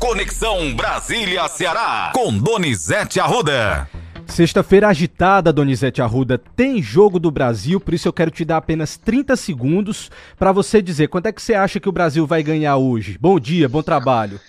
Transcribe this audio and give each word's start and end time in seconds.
Conexão 0.00 0.74
Brasília-Ceará, 0.74 2.12
com 2.14 2.36
Donizete 2.36 3.20
Arruda. 3.20 3.86
Sexta-feira 4.26 4.88
agitada, 4.88 5.52
Donizete 5.52 6.00
Arruda. 6.00 6.38
Tem 6.38 6.80
jogo 6.80 7.20
do 7.20 7.30
Brasil, 7.30 7.78
por 7.78 7.92
isso 7.92 8.08
eu 8.08 8.12
quero 8.12 8.30
te 8.30 8.42
dar 8.42 8.56
apenas 8.56 8.96
30 8.96 9.36
segundos 9.36 10.10
para 10.38 10.52
você 10.52 10.80
dizer 10.80 11.08
quanto 11.08 11.26
é 11.26 11.32
que 11.32 11.42
você 11.42 11.52
acha 11.52 11.78
que 11.78 11.88
o 11.88 11.92
Brasil 11.92 12.26
vai 12.26 12.42
ganhar 12.42 12.78
hoje. 12.78 13.18
Bom 13.20 13.38
dia, 13.38 13.68
bom 13.68 13.82
trabalho. 13.82 14.40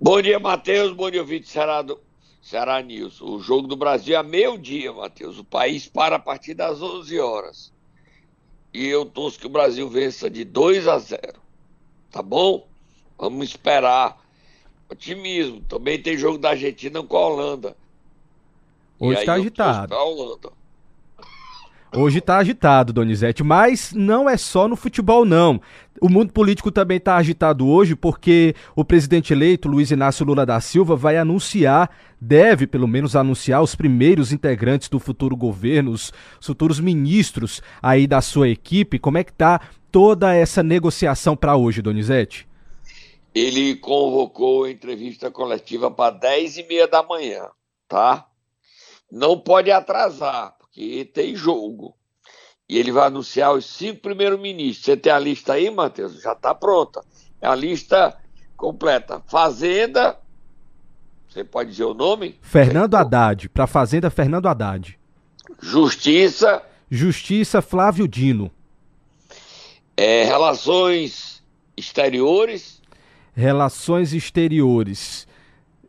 Bom 0.00 0.22
dia, 0.22 0.40
Matheus. 0.40 0.94
Bom 0.94 1.10
dia, 1.10 1.20
ouvinte 1.20 1.50
Ceará, 1.50 1.82
do... 1.82 2.00
Ceará 2.40 2.80
News. 2.80 3.20
O 3.20 3.40
jogo 3.40 3.68
do 3.68 3.76
Brasil 3.76 4.16
é 4.16 4.22
meio-dia, 4.22 4.90
Matheus. 4.90 5.38
O 5.38 5.44
país 5.44 5.86
para 5.86 6.16
a 6.16 6.18
partir 6.18 6.54
das 6.54 6.80
11 6.80 7.20
horas. 7.20 7.72
E 8.72 8.86
eu 8.86 9.04
torço 9.04 9.38
que 9.38 9.46
o 9.46 9.50
Brasil 9.50 9.86
vença 9.90 10.30
de 10.30 10.44
2 10.44 10.88
a 10.88 10.98
0. 10.98 11.20
Tá 12.10 12.22
bom? 12.22 12.66
Vamos 13.18 13.50
esperar 13.50 14.21
Otimismo. 14.92 15.60
Também 15.62 16.00
tem 16.00 16.16
jogo 16.16 16.38
da 16.38 16.50
Argentina 16.50 17.02
com 17.02 17.16
a 17.16 17.26
Holanda. 17.26 17.76
Hoje 18.98 19.20
está 19.20 19.34
agitado. 19.34 19.94
Hoje 21.94 22.18
está 22.20 22.38
agitado, 22.38 22.90
Donizete, 22.90 23.44
mas 23.44 23.92
não 23.92 24.26
é 24.26 24.38
só 24.38 24.66
no 24.66 24.76
futebol, 24.76 25.26
não. 25.26 25.60
O 26.00 26.08
mundo 26.08 26.32
político 26.32 26.70
também 26.70 26.96
está 26.96 27.16
agitado 27.16 27.68
hoje 27.68 27.94
porque 27.94 28.54
o 28.74 28.82
presidente 28.82 29.32
eleito, 29.32 29.68
Luiz 29.68 29.90
Inácio 29.90 30.24
Lula 30.24 30.46
da 30.46 30.58
Silva, 30.58 30.96
vai 30.96 31.18
anunciar, 31.18 31.90
deve 32.18 32.66
pelo 32.66 32.88
menos 32.88 33.14
anunciar, 33.14 33.62
os 33.62 33.74
primeiros 33.74 34.32
integrantes 34.32 34.88
do 34.88 34.98
futuro 34.98 35.36
governo, 35.36 35.90
os 35.90 36.14
futuros 36.40 36.80
ministros 36.80 37.60
aí 37.82 38.06
da 38.06 38.22
sua 38.22 38.48
equipe. 38.48 38.98
Como 38.98 39.18
é 39.18 39.24
que 39.24 39.32
está 39.32 39.60
toda 39.90 40.34
essa 40.34 40.62
negociação 40.62 41.36
para 41.36 41.56
hoje, 41.56 41.82
Donizete? 41.82 42.48
Ele 43.34 43.76
convocou 43.76 44.64
a 44.64 44.70
entrevista 44.70 45.30
coletiva 45.30 45.90
para 45.90 46.14
10 46.14 46.58
e 46.58 46.62
meia 46.64 46.86
da 46.86 47.02
manhã, 47.02 47.48
tá? 47.88 48.26
Não 49.10 49.38
pode 49.38 49.70
atrasar, 49.70 50.56
porque 50.58 51.04
tem 51.04 51.34
jogo. 51.34 51.96
E 52.68 52.78
ele 52.78 52.92
vai 52.92 53.06
anunciar 53.06 53.52
os 53.52 53.66
cinco 53.66 54.00
primeiros 54.00 54.40
ministros. 54.40 54.84
Você 54.84 54.96
tem 54.96 55.12
a 55.12 55.18
lista 55.18 55.54
aí, 55.54 55.70
Matheus? 55.70 56.20
Já 56.22 56.32
está 56.32 56.54
pronta. 56.54 57.04
É 57.40 57.46
a 57.46 57.54
lista 57.54 58.16
completa. 58.56 59.22
Fazenda. 59.26 60.18
Você 61.28 61.44
pode 61.44 61.70
dizer 61.70 61.84
o 61.84 61.94
nome? 61.94 62.38
Fernando 62.40 62.94
Haddad. 62.94 63.48
Para 63.48 63.66
Fazenda, 63.66 64.10
Fernando 64.10 64.46
Haddad. 64.46 64.98
Justiça. 65.60 66.62
Justiça, 66.90 67.60
Flávio 67.60 68.06
Dino. 68.06 68.50
É, 69.96 70.24
relações 70.24 71.42
exteriores. 71.76 72.81
Relações 73.34 74.12
Exteriores. 74.12 75.26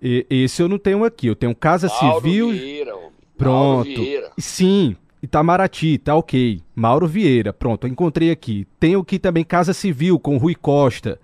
E, 0.02 0.26
esse 0.30 0.62
eu 0.62 0.68
não 0.68 0.78
tenho 0.78 1.04
aqui. 1.04 1.28
Eu 1.28 1.36
tenho 1.36 1.56
Casa 1.56 1.88
Mauro 1.88 2.22
Civil. 2.22 2.52
Vieira, 2.52 2.96
homem. 2.96 3.10
Pronto. 3.38 3.90
Mauro 3.90 4.04
Vieira. 4.04 4.32
Sim, 4.38 4.96
Itamaraty, 5.24 5.98
tá 5.98 6.14
ok. 6.16 6.62
Mauro 6.76 7.08
Vieira, 7.08 7.54
pronto, 7.54 7.88
encontrei 7.88 8.30
aqui. 8.30 8.68
Tenho 8.78 9.00
aqui 9.00 9.18
também 9.18 9.46
Casa 9.46 9.74
Civil 9.74 10.20
com 10.20 10.36
Rui 10.36 10.54
Costa. 10.54 11.18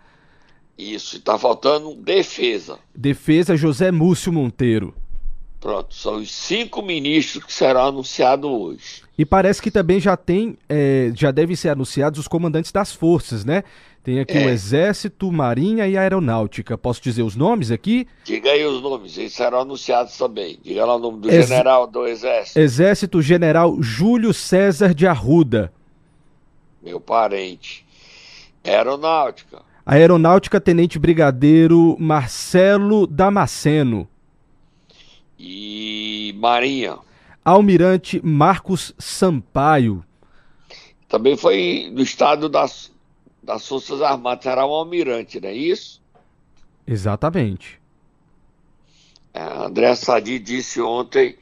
Isso, 0.77 1.17
e 1.17 1.19
tá 1.19 1.37
faltando 1.37 1.93
defesa. 1.95 2.79
Defesa 2.95 3.57
José 3.57 3.91
Múcio 3.91 4.31
Monteiro. 4.31 4.95
Pronto, 5.59 5.93
são 5.93 6.15
os 6.15 6.31
cinco 6.31 6.81
ministros 6.81 7.43
que 7.43 7.51
serão 7.51 7.87
anunciados 7.87 8.49
hoje. 8.49 9.03
E 9.17 9.25
parece 9.25 9.61
que 9.61 9.69
também 9.69 9.99
já 9.99 10.15
tem, 10.15 10.57
é, 10.69 11.11
já 11.13 11.31
devem 11.31 11.57
ser 11.57 11.67
anunciados 11.67 12.17
os 12.17 12.29
comandantes 12.29 12.71
das 12.71 12.93
forças, 12.93 13.43
né? 13.43 13.65
Tem 14.03 14.19
aqui 14.19 14.37
é. 14.37 14.45
o 14.45 14.49
Exército, 14.49 15.31
Marinha 15.31 15.87
e 15.87 15.97
Aeronáutica. 15.97 16.77
Posso 16.77 17.01
dizer 17.01 17.21
os 17.21 17.35
nomes 17.35 17.69
aqui? 17.69 18.07
Diga 18.23 18.51
aí 18.51 18.65
os 18.65 18.81
nomes, 18.81 19.17
eles 19.17 19.33
serão 19.33 19.59
anunciados 19.61 20.17
também. 20.17 20.57
Diga 20.63 20.85
lá 20.85 20.95
o 20.95 20.99
nome 20.99 21.19
do 21.19 21.29
Ex... 21.29 21.47
general 21.47 21.85
do 21.85 22.07
Exército. 22.07 22.59
Exército 22.59 23.21
General 23.21 23.75
Júlio 23.81 24.33
César 24.33 24.93
de 24.93 25.05
Arruda. 25.05 25.71
Meu 26.81 26.99
parente. 26.99 27.85
Aeronáutica. 28.63 29.61
Aeronáutica, 29.85 30.61
Tenente 30.61 30.97
Brigadeiro 30.97 31.97
Marcelo 31.99 33.05
Damasceno. 33.05 34.07
E 35.37 36.33
Marinha. 36.37 36.99
Almirante 37.43 38.21
Marcos 38.23 38.93
Sampaio. 38.97 40.03
Também 41.07 41.35
foi 41.35 41.91
do 41.93 42.01
estado 42.01 42.47
das 42.47 42.91
das 43.49 43.67
Forças 43.67 43.99
Armadas 43.99 44.43
será 44.43 44.63
um 44.63 44.69
almirante, 44.69 45.41
não 45.41 45.49
é 45.49 45.53
isso? 45.53 46.03
Exatamente. 46.85 47.81
É, 49.33 49.41
André 49.41 49.95
Sadi 49.95 50.37
disse 50.37 50.79
ontem 50.79 51.35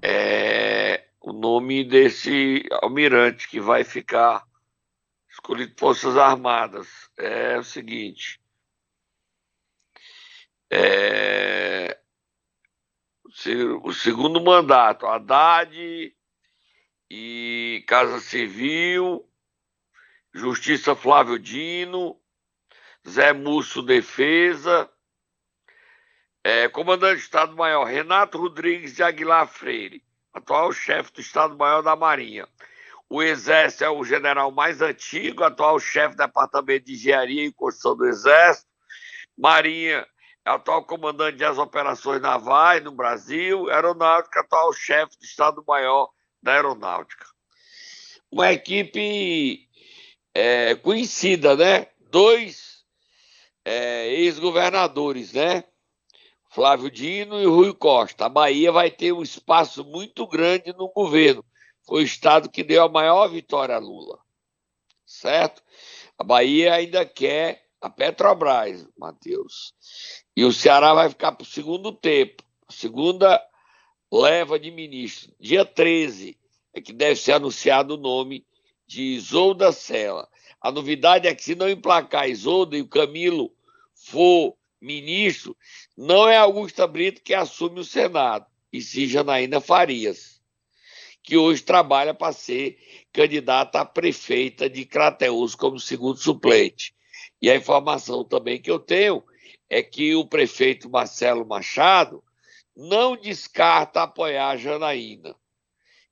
é, 0.00 1.04
o 1.20 1.30
nome 1.30 1.84
desse 1.84 2.64
almirante 2.80 3.46
que 3.50 3.60
vai 3.60 3.84
ficar 3.84 4.46
escolhido 5.28 5.74
Forças 5.76 6.16
Armadas. 6.16 6.88
É 7.18 7.58
o 7.58 7.64
seguinte. 7.64 8.40
É, 10.70 11.98
o 13.82 13.92
segundo 13.92 14.42
mandato, 14.42 15.06
Haddad 15.06 16.16
e 17.10 17.84
Casa 17.86 18.20
Civil 18.20 19.28
Justiça 20.34 20.96
Flávio 20.96 21.38
Dino, 21.38 22.18
Zé 23.06 23.32
Múcio 23.32 23.82
Defesa, 23.82 24.88
é, 26.42 26.68
Comandante 26.68 27.18
de 27.18 27.22
Estado-Maior 27.24 27.84
Renato 27.84 28.38
Rodrigues 28.38 28.94
de 28.94 29.02
Aguilar 29.02 29.46
Freire, 29.46 30.02
atual 30.32 30.72
chefe 30.72 31.12
do 31.12 31.20
Estado-Maior 31.20 31.82
da 31.82 31.94
Marinha. 31.94 32.48
O 33.08 33.22
Exército 33.22 33.84
é 33.84 33.90
o 33.90 34.02
general 34.02 34.50
mais 34.50 34.80
antigo, 34.80 35.44
atual 35.44 35.78
chefe 35.78 36.16
do 36.16 36.24
Departamento 36.24 36.86
de 36.86 36.94
Engenharia 36.94 37.44
e 37.44 37.52
Construção 37.52 37.94
do 37.94 38.06
Exército. 38.06 38.66
Marinha 39.36 40.06
é 40.44 40.50
atual 40.50 40.82
comandante 40.84 41.36
das 41.36 41.58
operações 41.58 42.22
navais 42.22 42.82
no 42.82 42.90
Brasil. 42.90 43.70
Aeronáutica, 43.70 44.40
atual 44.40 44.72
chefe 44.72 45.18
do 45.18 45.24
Estado-Maior 45.24 46.10
da 46.42 46.54
Aeronáutica. 46.54 47.26
Uma 48.30 48.50
equipe 48.50 49.68
é, 50.34 50.74
conhecida, 50.74 51.56
né? 51.56 51.88
Dois 52.10 52.84
é, 53.64 54.08
ex-governadores, 54.14 55.32
né? 55.32 55.64
Flávio 56.50 56.90
Dino 56.90 57.40
e 57.40 57.46
Rui 57.46 57.72
Costa. 57.72 58.26
A 58.26 58.28
Bahia 58.28 58.70
vai 58.70 58.90
ter 58.90 59.12
um 59.12 59.22
espaço 59.22 59.84
muito 59.84 60.26
grande 60.26 60.72
no 60.74 60.88
governo. 60.90 61.44
Foi 61.86 62.02
o 62.02 62.04
estado 62.04 62.50
que 62.50 62.62
deu 62.62 62.82
a 62.82 62.88
maior 62.88 63.28
vitória 63.28 63.74
a 63.74 63.78
Lula. 63.78 64.18
Certo? 65.06 65.62
A 66.18 66.22
Bahia 66.22 66.74
ainda 66.74 67.06
quer 67.06 67.66
a 67.80 67.88
Petrobras, 67.88 68.86
Matheus. 68.96 69.74
E 70.36 70.44
o 70.44 70.52
Ceará 70.52 70.94
vai 70.94 71.08
ficar 71.08 71.32
para 71.32 71.42
o 71.42 71.46
segundo 71.46 71.90
tempo. 71.90 72.42
Segunda 72.68 73.42
leva 74.10 74.58
de 74.58 74.70
ministro. 74.70 75.34
Dia 75.40 75.64
13 75.64 76.38
é 76.74 76.80
que 76.80 76.92
deve 76.92 77.16
ser 77.16 77.32
anunciado 77.32 77.94
o 77.94 77.98
nome 77.98 78.46
de 78.92 79.02
Isolda 79.02 79.72
Sela. 79.72 80.28
A 80.60 80.70
novidade 80.70 81.26
é 81.26 81.34
que 81.34 81.42
se 81.42 81.54
não 81.54 81.68
emplacar 81.68 82.28
Isolda 82.28 82.76
e 82.76 82.82
o 82.82 82.88
Camilo 82.88 83.50
for 83.94 84.54
ministro, 84.80 85.56
não 85.96 86.28
é 86.28 86.36
Augusta 86.36 86.86
Brito 86.86 87.22
que 87.22 87.32
assume 87.32 87.80
o 87.80 87.84
Senado, 87.84 88.44
e 88.70 88.82
sim 88.82 89.06
Janaína 89.06 89.60
Farias, 89.60 90.42
que 91.22 91.38
hoje 91.38 91.62
trabalha 91.62 92.12
para 92.12 92.32
ser 92.32 92.78
candidata 93.12 93.80
a 93.80 93.84
prefeita 93.84 94.68
de 94.68 94.84
Crateus 94.84 95.54
como 95.54 95.80
segundo 95.80 96.18
suplente. 96.18 96.94
E 97.40 97.50
a 97.50 97.56
informação 97.56 98.22
também 98.24 98.60
que 98.60 98.70
eu 98.70 98.78
tenho 98.78 99.24
é 99.70 99.82
que 99.82 100.14
o 100.14 100.26
prefeito 100.26 100.90
Marcelo 100.90 101.46
Machado 101.46 102.22
não 102.76 103.16
descarta 103.16 104.02
apoiar 104.02 104.50
a 104.50 104.56
Janaína. 104.56 105.34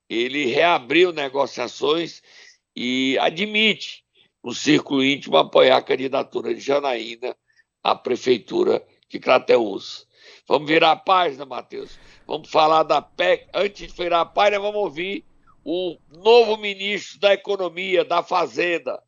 Ele 0.09 0.47
reabriu 0.47 1.13
negociações 1.13 2.23
e 2.83 3.19
admite, 3.19 4.03
no 4.43 4.55
círculo 4.55 5.05
íntimo, 5.05 5.37
apoiar 5.37 5.77
a 5.77 5.83
candidatura 5.83 6.55
de 6.55 6.61
Janaína 6.61 7.37
à 7.83 7.95
prefeitura 7.95 8.83
de 9.07 9.21
Crateús. 9.21 10.07
Vamos 10.49 10.67
virar 10.67 10.93
a 10.93 10.97
página, 10.97 11.45
Matheus. 11.45 11.99
Vamos 12.27 12.49
falar 12.49 12.85
da 12.85 13.03
PEC. 13.03 13.49
Antes 13.53 13.93
de 13.93 14.03
virar 14.03 14.23
a 14.23 14.25
página, 14.25 14.61
vamos 14.61 14.81
ouvir 14.81 15.27
o 15.63 15.99
novo 16.25 16.57
ministro 16.57 17.21
da 17.21 17.35
Economia, 17.35 18.03
da 18.03 18.23
Fazenda, 18.23 19.03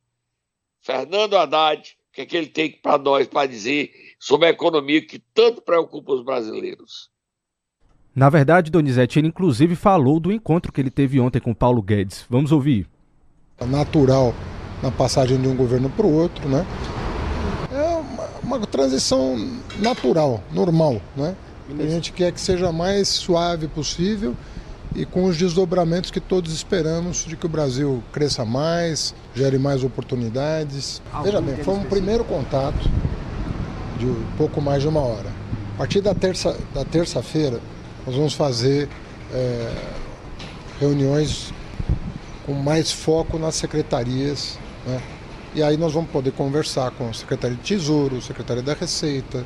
Fernando 0.82 1.38
Haddad, 1.38 1.96
o 2.10 2.12
que, 2.12 2.20
é 2.20 2.26
que 2.26 2.36
ele 2.36 2.48
tem 2.48 2.72
para 2.72 2.98
nós 2.98 3.26
para 3.26 3.48
dizer 3.48 3.90
sobre 4.20 4.48
a 4.48 4.50
economia 4.50 5.00
que 5.00 5.18
tanto 5.32 5.62
preocupa 5.62 6.12
os 6.12 6.22
brasileiros. 6.22 7.10
Na 8.14 8.28
verdade, 8.28 8.70
Donizete, 8.70 9.18
ele 9.18 9.28
inclusive 9.28 9.74
falou 9.74 10.20
do 10.20 10.30
encontro 10.30 10.70
que 10.70 10.78
ele 10.78 10.90
teve 10.90 11.18
ontem 11.18 11.40
com 11.40 11.54
Paulo 11.54 11.80
Guedes. 11.80 12.26
Vamos 12.28 12.52
ouvir 12.52 12.86
natural 13.60 14.34
na 14.82 14.90
passagem 14.90 15.40
de 15.40 15.46
um 15.46 15.54
governo 15.54 15.88
para 15.88 16.06
o 16.06 16.12
outro, 16.12 16.48
né? 16.48 16.66
É 17.72 17.82
uma, 18.42 18.56
uma 18.56 18.66
transição 18.66 19.38
natural, 19.78 20.42
normal, 20.52 21.00
né? 21.16 21.34
A 21.78 21.86
gente 21.86 22.12
quer 22.12 22.32
que 22.32 22.40
seja 22.40 22.70
mais 22.72 23.08
suave 23.08 23.66
possível 23.68 24.34
e 24.94 25.06
com 25.06 25.24
os 25.24 25.36
desdobramentos 25.38 26.10
que 26.10 26.20
todos 26.20 26.52
esperamos 26.52 27.24
de 27.24 27.36
que 27.36 27.46
o 27.46 27.48
Brasil 27.48 28.02
cresça 28.12 28.44
mais, 28.44 29.14
gere 29.34 29.58
mais 29.58 29.82
oportunidades. 29.82 31.00
Veja 31.22 31.40
bem, 31.40 31.56
foi 31.58 31.74
um 31.74 31.84
primeiro 31.84 32.24
contato 32.24 32.90
de 33.98 34.06
um 34.06 34.26
pouco 34.36 34.60
mais 34.60 34.82
de 34.82 34.88
uma 34.88 35.00
hora. 35.00 35.30
A 35.74 35.78
partir 35.78 36.00
da 36.00 36.14
terça 36.14 36.56
da 36.74 36.84
terça-feira 36.84 37.58
nós 38.04 38.16
vamos 38.16 38.34
fazer 38.34 38.88
é, 39.32 39.72
reuniões 40.80 41.54
com 42.46 42.52
mais 42.52 42.90
foco 42.90 43.38
nas 43.38 43.54
secretarias, 43.54 44.58
né? 44.86 45.00
E 45.54 45.62
aí 45.62 45.76
nós 45.76 45.92
vamos 45.92 46.10
poder 46.10 46.32
conversar 46.32 46.90
com 46.92 47.10
a 47.10 47.12
Secretaria 47.12 47.56
de 47.56 47.62
Tesouro, 47.62 48.22
Secretaria 48.22 48.62
da 48.62 48.72
Receita 48.72 49.44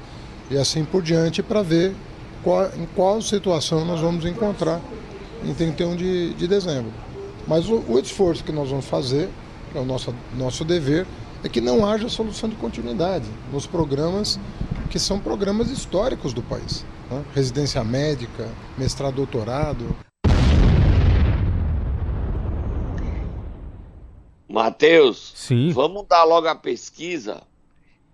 e 0.48 0.56
assim 0.56 0.84
por 0.84 1.02
diante 1.02 1.42
para 1.42 1.62
ver 1.62 1.96
qual, 2.44 2.66
em 2.76 2.86
qual 2.94 3.20
situação 3.20 3.84
nós 3.84 4.00
vamos 4.00 4.24
encontrar 4.24 4.80
em 5.44 5.52
31 5.52 5.96
de, 5.96 6.34
de 6.34 6.46
dezembro. 6.46 6.92
Mas 7.46 7.68
o, 7.68 7.82
o, 7.88 7.98
esforço 7.98 8.44
que 8.44 8.52
nós 8.52 8.70
vamos 8.70 8.86
fazer, 8.86 9.28
é 9.74 9.78
o 9.80 9.84
nosso, 9.84 10.14
nosso 10.36 10.64
dever, 10.64 11.06
é 11.42 11.48
que 11.48 11.60
não 11.60 11.84
haja 11.84 12.08
solução 12.08 12.48
de 12.48 12.54
continuidade 12.54 13.26
nos 13.52 13.66
programas 13.66 14.38
que 14.88 14.98
são 15.00 15.18
programas 15.18 15.70
históricos 15.70 16.32
do 16.32 16.42
país. 16.42 16.84
Né? 17.10 17.24
Residência 17.34 17.82
médica, 17.82 18.48
mestrado, 18.78 19.16
doutorado. 19.16 20.05
Matheus, 24.76 25.32
Sim. 25.34 25.70
vamos 25.70 26.06
dar 26.06 26.24
logo 26.24 26.46
a 26.46 26.54
pesquisa. 26.54 27.42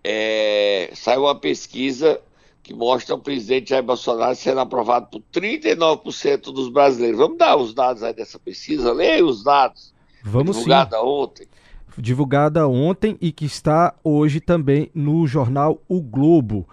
É, 0.04 0.90
saiu 0.94 1.22
uma 1.22 1.34
pesquisa 1.34 2.20
que 2.62 2.72
mostra 2.72 3.16
o 3.16 3.18
presidente 3.18 3.70
Jair 3.70 3.82
Bolsonaro 3.82 4.36
sendo 4.36 4.60
aprovado 4.60 5.08
por 5.08 5.20
39% 5.34 6.52
dos 6.52 6.68
brasileiros. 6.68 7.18
Vamos 7.18 7.36
dar 7.36 7.56
os 7.56 7.74
dados 7.74 8.04
aí 8.04 8.14
dessa 8.14 8.38
pesquisa? 8.38 8.92
Leia 8.92 9.24
os 9.24 9.42
dados. 9.42 9.92
Vamos 10.22 10.56
divulgada 10.56 10.96
sim. 10.96 11.04
ontem. 11.04 11.48
Divulgada 11.98 12.68
ontem 12.68 13.18
e 13.20 13.32
que 13.32 13.44
está 13.44 13.92
hoje 14.04 14.40
também 14.40 14.88
no 14.94 15.26
jornal 15.26 15.82
O 15.88 16.00
Globo. 16.00 16.68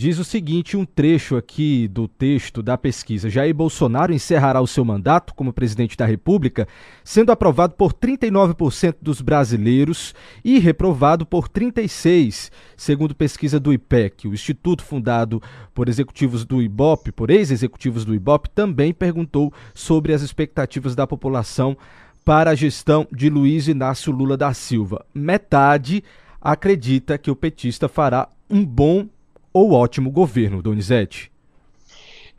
Diz 0.00 0.16
o 0.20 0.22
seguinte, 0.22 0.76
um 0.76 0.84
trecho 0.84 1.36
aqui 1.36 1.88
do 1.88 2.06
texto 2.06 2.62
da 2.62 2.78
pesquisa. 2.78 3.28
Jair 3.28 3.52
Bolsonaro 3.52 4.14
encerrará 4.14 4.60
o 4.60 4.66
seu 4.68 4.84
mandato 4.84 5.34
como 5.34 5.52
presidente 5.52 5.96
da 5.96 6.06
República, 6.06 6.68
sendo 7.02 7.32
aprovado 7.32 7.74
por 7.74 7.92
39% 7.92 8.94
dos 9.02 9.20
brasileiros 9.20 10.14
e 10.44 10.60
reprovado 10.60 11.26
por 11.26 11.48
36%, 11.48 12.48
segundo 12.76 13.12
pesquisa 13.12 13.58
do 13.58 13.72
IPEC. 13.72 14.28
O 14.28 14.34
instituto 14.34 14.84
fundado 14.84 15.42
por 15.74 15.88
executivos 15.88 16.44
do 16.44 16.62
IBOP, 16.62 17.10
por 17.10 17.28
ex-executivos 17.28 18.04
do 18.04 18.14
IBOP, 18.14 18.50
também 18.50 18.94
perguntou 18.94 19.52
sobre 19.74 20.14
as 20.14 20.22
expectativas 20.22 20.94
da 20.94 21.08
população 21.08 21.76
para 22.24 22.52
a 22.52 22.54
gestão 22.54 23.04
de 23.10 23.28
Luiz 23.28 23.66
Inácio 23.66 24.12
Lula 24.12 24.36
da 24.36 24.54
Silva. 24.54 25.04
Metade 25.12 26.04
acredita 26.40 27.18
que 27.18 27.32
o 27.32 27.34
petista 27.34 27.88
fará 27.88 28.28
um 28.48 28.64
bom 28.64 29.08
ou 29.58 29.72
ótimo 29.72 30.10
governo, 30.10 30.62
Donizete? 30.62 31.32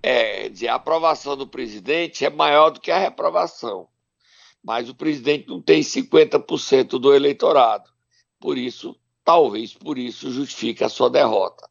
É, 0.01 0.49
a 0.69 0.75
aprovação 0.75 1.35
do 1.35 1.45
presidente 1.45 2.25
é 2.25 2.29
maior 2.29 2.69
do 2.69 2.79
que 2.79 2.91
a 2.91 2.97
reprovação. 2.97 3.87
Mas 4.63 4.89
o 4.89 4.95
presidente 4.95 5.47
não 5.47 5.61
tem 5.61 5.81
50% 5.81 6.99
do 6.99 7.13
eleitorado. 7.13 7.89
Por 8.39 8.57
isso, 8.57 8.95
talvez 9.23 9.73
por 9.73 9.97
isso 9.97 10.31
justifique 10.31 10.83
a 10.83 10.89
sua 10.89 11.09
derrota. 11.09 11.69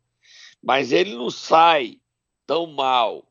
Mas 0.63 0.93
ele 0.93 1.15
não 1.15 1.31
sai 1.31 1.99
tão 2.47 2.67
mal, 2.67 3.25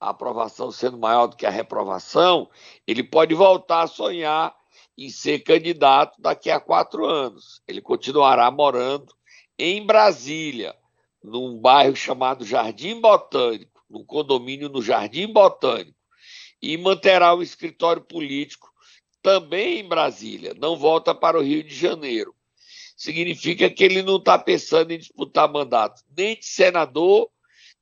a 0.00 0.10
aprovação 0.10 0.70
sendo 0.70 0.98
maior 0.98 1.26
do 1.26 1.36
que 1.36 1.44
a 1.44 1.50
reprovação, 1.50 2.48
ele 2.86 3.02
pode 3.02 3.34
voltar 3.34 3.82
a 3.82 3.86
sonhar 3.86 4.54
em 4.96 5.10
ser 5.10 5.40
candidato 5.40 6.20
daqui 6.20 6.50
a 6.50 6.58
quatro 6.60 7.04
anos. 7.04 7.62
Ele 7.68 7.82
continuará 7.82 8.50
morando 8.50 9.14
em 9.58 9.84
Brasília, 9.84 10.74
num 11.22 11.58
bairro 11.58 11.94
chamado 11.94 12.44
Jardim 12.44 13.00
Botânico, 13.00 13.82
num 13.88 14.04
condomínio 14.04 14.68
no 14.68 14.80
Jardim 14.80 15.32
Botânico, 15.32 15.98
e 16.62 16.76
manterá 16.76 17.34
o 17.34 17.42
escritório 17.42 18.02
político 18.02 18.70
também 19.22 19.80
em 19.80 19.88
Brasília, 19.88 20.54
não 20.54 20.76
volta 20.76 21.14
para 21.14 21.38
o 21.38 21.42
Rio 21.42 21.62
de 21.62 21.74
Janeiro. 21.74 22.34
Significa 22.96 23.70
que 23.70 23.82
ele 23.84 24.02
não 24.02 24.16
está 24.16 24.38
pensando 24.38 24.92
em 24.92 24.98
disputar 24.98 25.50
mandato 25.50 26.02
nem 26.16 26.38
de 26.38 26.44
senador, 26.44 27.30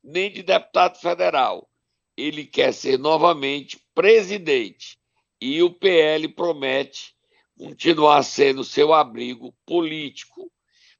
nem 0.03 0.31
de 0.31 0.41
deputado 0.41 0.97
federal. 0.97 1.69
Ele 2.15 2.45
quer 2.45 2.73
ser 2.73 2.97
novamente 2.97 3.79
presidente. 3.93 4.97
E 5.41 5.61
o 5.61 5.73
PL 5.73 6.27
promete 6.29 7.13
continuar 7.57 8.23
sendo 8.23 8.63
seu 8.63 8.93
abrigo 8.93 9.53
político. 9.65 10.51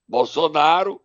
Bolsonaro 0.07 1.01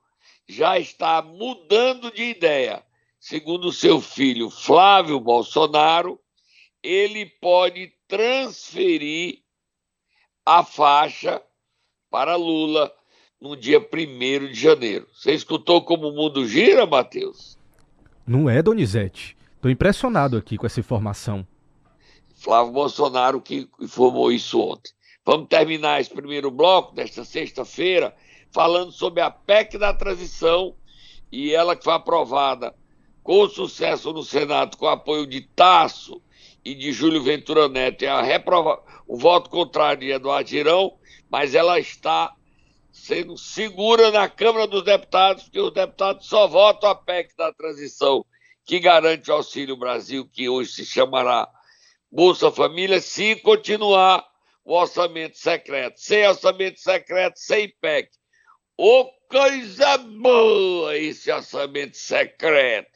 já 0.49 0.79
está 0.79 1.23
mudando 1.23 2.11
de 2.13 2.23
ideia. 2.23 2.83
Segundo 3.19 3.73
seu 3.73 4.01
filho 4.01 4.51
Flávio 4.51 5.19
Bolsonaro, 5.19 6.21
ele 6.83 7.27
pode 7.41 7.93
transferir 8.07 9.39
a 10.45 10.63
faixa 10.63 11.43
para 12.11 12.37
Lula 12.37 12.93
no 13.41 13.57
dia 13.57 13.79
1 13.79 14.49
de 14.49 14.55
janeiro. 14.55 15.09
Você 15.15 15.33
escutou 15.33 15.83
como 15.83 16.09
o 16.09 16.15
mundo 16.15 16.47
gira, 16.47 16.87
Matheus? 16.87 17.59
Não 18.27 18.49
é, 18.49 18.63
Donizete. 18.63 19.37
Estou 19.57 19.71
impressionado 19.71 20.37
aqui 20.37 20.59
com 20.59 20.67
essa 20.67 20.81
informação. 20.81 21.47
Flávio 22.35 22.73
Bolsonaro 22.73 23.41
que 23.41 23.69
informou 23.81 24.31
isso 24.31 24.61
ontem. 24.61 24.93
Vamos 25.25 25.49
terminar 25.49 26.01
esse 26.01 26.11
primeiro 26.11 26.51
bloco 26.51 26.95
desta 26.95 27.25
sexta-feira 27.25 28.15
falando 28.55 28.93
sobre 28.93 29.21
a 29.21 29.33
PEC 29.33 29.77
da 29.77 29.93
transição 29.93 30.77
e 31.31 31.53
ela 31.53 31.75
que 31.75 31.83
foi 31.83 31.93
aprovada 31.93 32.73
com 33.21 33.49
sucesso 33.49 34.13
no 34.13 34.23
Senado 34.23 34.77
com 34.77 34.87
apoio 34.87 35.27
de 35.27 35.41
Tasso 35.41 36.23
e 36.65 36.73
de 36.73 36.93
Júlio 36.93 37.21
Ventura 37.21 37.69
Neto 37.69 38.05
e 38.05 38.07
a 38.07 38.23
reprova... 38.23 38.81
o 39.09 39.17
voto 39.17 39.51
contrário 39.51 40.03
de 40.03 40.13
Eduardo 40.13 40.49
Girão, 40.49 40.97
mas 41.29 41.53
ela 41.53 41.81
está 41.81 42.33
sendo 42.93 43.37
segura 43.37 44.13
na 44.13 44.29
Câmara 44.29 44.69
dos 44.69 44.85
Deputados, 44.85 45.43
porque 45.43 45.61
os 45.61 45.73
deputados 45.73 46.27
só 46.29 46.47
votam 46.47 46.89
a 46.89 46.95
PEC 46.95 47.37
da 47.37 47.53
transição, 47.53 48.25
que 48.65 48.79
garante 48.79 49.33
o 49.33 49.35
Auxílio 49.35 49.77
Brasil, 49.77 50.29
que 50.33 50.49
hoje 50.49 50.71
se 50.71 50.87
chamará 50.87 51.49
Bolsa 52.11 52.53
Família, 52.53 53.01
se 53.01 53.35
continuar 53.37 54.25
o 54.65 54.75
orçamento 54.75 55.37
secreto. 55.37 55.99
Sem 55.99 56.27
orçamento 56.27 56.79
secreto, 56.79 57.37
sem 57.37 57.69
PEC. 57.81 58.11
Ô, 58.77 59.03
oh, 59.03 59.11
coisa 59.29 59.97
boa 59.99 60.97
esse 60.99 61.31
orçamento 61.31 61.97
secreto! 61.97 62.91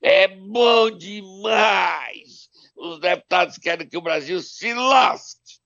É 0.00 0.28
bom 0.28 0.88
demais! 0.88 2.48
Os 2.76 3.00
deputados 3.00 3.58
querem 3.58 3.88
que 3.88 3.96
o 3.96 4.00
Brasil 4.02 4.40
se 4.40 4.72
lasque, 4.72 5.58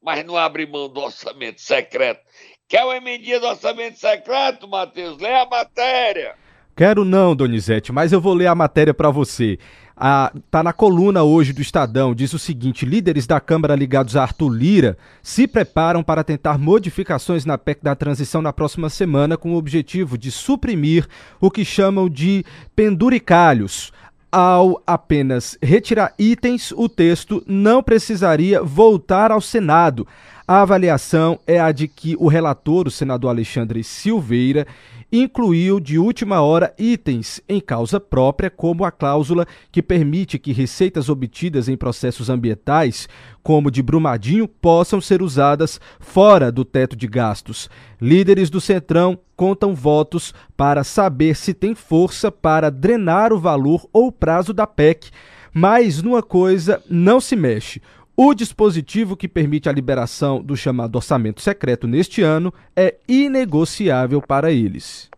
mas 0.00 0.24
não 0.24 0.36
abre 0.36 0.64
mão 0.64 0.88
do 0.88 1.00
orçamento 1.00 1.60
secreto. 1.60 2.20
Quer 2.68 2.84
uma 2.84 2.98
emendinha 2.98 3.40
do 3.40 3.48
orçamento 3.48 3.98
secreto, 3.98 4.68
Matheus? 4.68 5.18
Lê 5.18 5.34
a 5.34 5.44
matéria. 5.44 6.36
Quero 6.76 7.04
não, 7.04 7.34
Donizete, 7.34 7.90
mas 7.90 8.12
eu 8.12 8.20
vou 8.20 8.32
ler 8.32 8.46
a 8.46 8.54
matéria 8.54 8.94
para 8.94 9.10
você. 9.10 9.58
Ah, 10.02 10.32
tá 10.50 10.62
na 10.62 10.72
coluna 10.72 11.22
hoje 11.22 11.52
do 11.52 11.60
Estadão, 11.60 12.14
diz 12.14 12.32
o 12.32 12.38
seguinte: 12.38 12.86
líderes 12.86 13.26
da 13.26 13.38
Câmara 13.38 13.76
ligados 13.76 14.16
a 14.16 14.22
Arthur 14.22 14.48
Lira 14.48 14.98
se 15.22 15.46
preparam 15.46 16.02
para 16.02 16.24
tentar 16.24 16.56
modificações 16.56 17.44
na 17.44 17.58
PEC 17.58 17.84
da 17.84 17.94
transição 17.94 18.40
na 18.40 18.50
próxima 18.50 18.88
semana 18.88 19.36
com 19.36 19.52
o 19.52 19.58
objetivo 19.58 20.16
de 20.16 20.30
suprimir 20.30 21.06
o 21.38 21.50
que 21.50 21.66
chamam 21.66 22.08
de 22.08 22.46
penduricalhos. 22.74 23.92
Ao 24.32 24.80
apenas 24.86 25.58
retirar 25.60 26.14
itens, 26.18 26.72
o 26.74 26.88
texto 26.88 27.42
não 27.46 27.82
precisaria 27.82 28.62
voltar 28.62 29.30
ao 29.30 29.40
Senado. 29.40 30.06
A 30.48 30.62
avaliação 30.62 31.38
é 31.46 31.60
a 31.60 31.70
de 31.72 31.86
que 31.86 32.16
o 32.18 32.26
relator, 32.26 32.88
o 32.88 32.90
senador 32.90 33.28
Alexandre 33.28 33.84
Silveira, 33.84 34.66
incluiu 35.12 35.80
de 35.80 35.98
última 35.98 36.40
hora 36.40 36.74
itens 36.78 37.40
em 37.48 37.60
causa 37.60 37.98
própria, 37.98 38.50
como 38.50 38.84
a 38.84 38.90
cláusula 38.90 39.46
que 39.72 39.82
permite 39.82 40.38
que 40.38 40.52
receitas 40.52 41.08
obtidas 41.08 41.68
em 41.68 41.76
processos 41.76 42.30
ambientais, 42.30 43.08
como 43.42 43.70
de 43.70 43.82
Brumadinho, 43.82 44.46
possam 44.46 45.00
ser 45.00 45.22
usadas 45.22 45.80
fora 45.98 46.52
do 46.52 46.64
teto 46.64 46.94
de 46.94 47.06
gastos. 47.06 47.68
Líderes 48.00 48.50
do 48.50 48.60
Centrão 48.60 49.18
contam 49.36 49.74
votos 49.74 50.34
para 50.56 50.84
saber 50.84 51.34
se 51.34 51.54
tem 51.54 51.74
força 51.74 52.30
para 52.30 52.70
drenar 52.70 53.32
o 53.32 53.38
valor 53.38 53.88
ou 53.92 54.12
prazo 54.12 54.52
da 54.52 54.66
PEC. 54.66 55.10
Mas 55.52 56.00
numa 56.00 56.22
coisa 56.22 56.80
não 56.88 57.20
se 57.20 57.34
mexe. 57.34 57.82
O 58.22 58.34
dispositivo 58.34 59.16
que 59.16 59.26
permite 59.26 59.66
a 59.66 59.72
liberação 59.72 60.42
do 60.42 60.54
chamado 60.54 60.94
orçamento 60.96 61.40
secreto 61.40 61.86
neste 61.86 62.20
ano 62.20 62.52
é 62.76 62.98
inegociável 63.08 64.20
para 64.20 64.52
eles. 64.52 65.08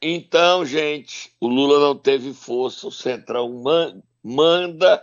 Então, 0.00 0.64
gente, 0.64 1.32
o 1.40 1.48
Lula 1.48 1.80
não 1.80 1.96
teve 1.96 2.32
força, 2.32 2.86
o 2.86 2.92
Centrão 2.92 3.52
man 3.64 4.00
manda 4.22 5.02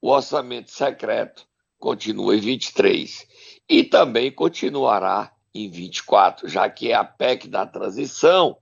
o 0.00 0.08
orçamento 0.08 0.70
secreto, 0.70 1.46
continua 1.78 2.34
em 2.34 2.40
23 2.40 3.26
e 3.68 3.84
também 3.84 4.32
continuará 4.32 5.30
em 5.54 5.68
24, 5.68 6.48
já 6.48 6.70
que 6.70 6.92
é 6.92 6.94
a 6.94 7.04
PEC 7.04 7.46
da 7.46 7.66
transição, 7.66 8.56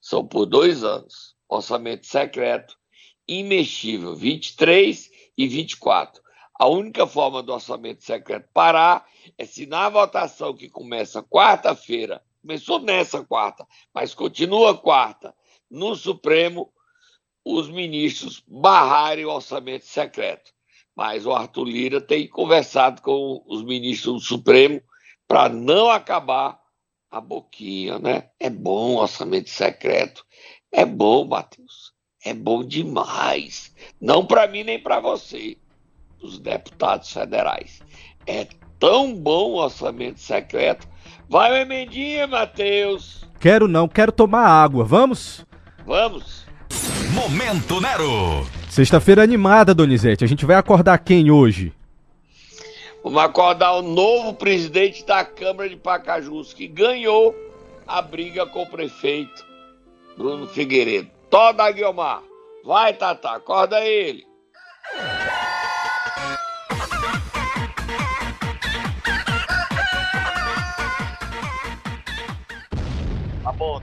são 0.00 0.24
por 0.24 0.46
dois 0.46 0.84
anos. 0.84 1.34
Orçamento 1.48 2.06
secreto, 2.06 2.76
imexível, 3.26 4.14
23 4.14 5.10
e 5.36 5.48
24. 5.48 6.29
A 6.60 6.66
única 6.68 7.06
forma 7.06 7.42
do 7.42 7.54
orçamento 7.54 8.04
secreto 8.04 8.46
parar 8.52 9.08
é 9.38 9.46
se 9.46 9.64
na 9.64 9.88
votação 9.88 10.52
que 10.52 10.68
começa 10.68 11.22
quarta-feira, 11.22 12.22
começou 12.42 12.78
nessa 12.78 13.24
quarta, 13.24 13.66
mas 13.94 14.12
continua 14.12 14.76
quarta, 14.76 15.34
no 15.70 15.96
Supremo, 15.96 16.70
os 17.42 17.70
ministros 17.70 18.44
barrarem 18.46 19.24
o 19.24 19.30
orçamento 19.30 19.86
secreto. 19.86 20.52
Mas 20.94 21.24
o 21.24 21.32
Arthur 21.32 21.64
Lira 21.64 21.98
tem 21.98 22.28
conversado 22.28 23.00
com 23.00 23.42
os 23.46 23.62
ministros 23.62 24.16
do 24.16 24.28
Supremo 24.28 24.82
para 25.26 25.48
não 25.48 25.88
acabar 25.88 26.60
a 27.10 27.22
boquinha, 27.22 27.98
né? 27.98 28.32
É 28.38 28.50
bom 28.50 28.96
orçamento 28.96 29.48
secreto. 29.48 30.26
É 30.70 30.84
bom, 30.84 31.24
Matheus. 31.24 31.94
É 32.22 32.34
bom 32.34 32.62
demais. 32.62 33.74
Não 33.98 34.26
para 34.26 34.46
mim 34.46 34.62
nem 34.62 34.78
para 34.78 35.00
você, 35.00 35.56
os 36.22 36.38
deputados 36.38 37.12
federais. 37.12 37.80
É 38.26 38.46
tão 38.78 39.14
bom 39.14 39.50
o 39.50 39.62
orçamento 39.62 40.20
secreto. 40.20 40.88
Vai, 41.28 41.50
uma 41.50 41.60
emendinha, 41.60 42.26
Matheus. 42.26 43.24
Quero 43.38 43.68
não, 43.68 43.88
quero 43.88 44.12
tomar 44.12 44.46
água. 44.46 44.84
Vamos? 44.84 45.44
Vamos. 45.86 46.46
Momento 47.14 47.80
Nero. 47.80 48.46
Sexta-feira 48.68 49.22
animada, 49.22 49.74
Donizete. 49.74 50.24
A 50.24 50.28
gente 50.28 50.46
vai 50.46 50.56
acordar 50.56 50.98
quem 50.98 51.30
hoje? 51.30 51.72
Vamos 53.02 53.20
acordar 53.22 53.72
o 53.72 53.82
novo 53.82 54.34
presidente 54.34 55.04
da 55.04 55.24
Câmara 55.24 55.68
de 55.68 55.76
Pacajus, 55.76 56.52
que 56.52 56.68
ganhou 56.68 57.34
a 57.86 58.02
briga 58.02 58.46
com 58.46 58.62
o 58.62 58.66
prefeito 58.66 59.44
Bruno 60.16 60.46
Figueiredo. 60.46 61.10
Toda 61.30 61.70
Guilmar. 61.70 62.22
Vai, 62.64 62.92
Tata, 62.92 63.30
acorda 63.30 63.80
ele. 63.80 64.29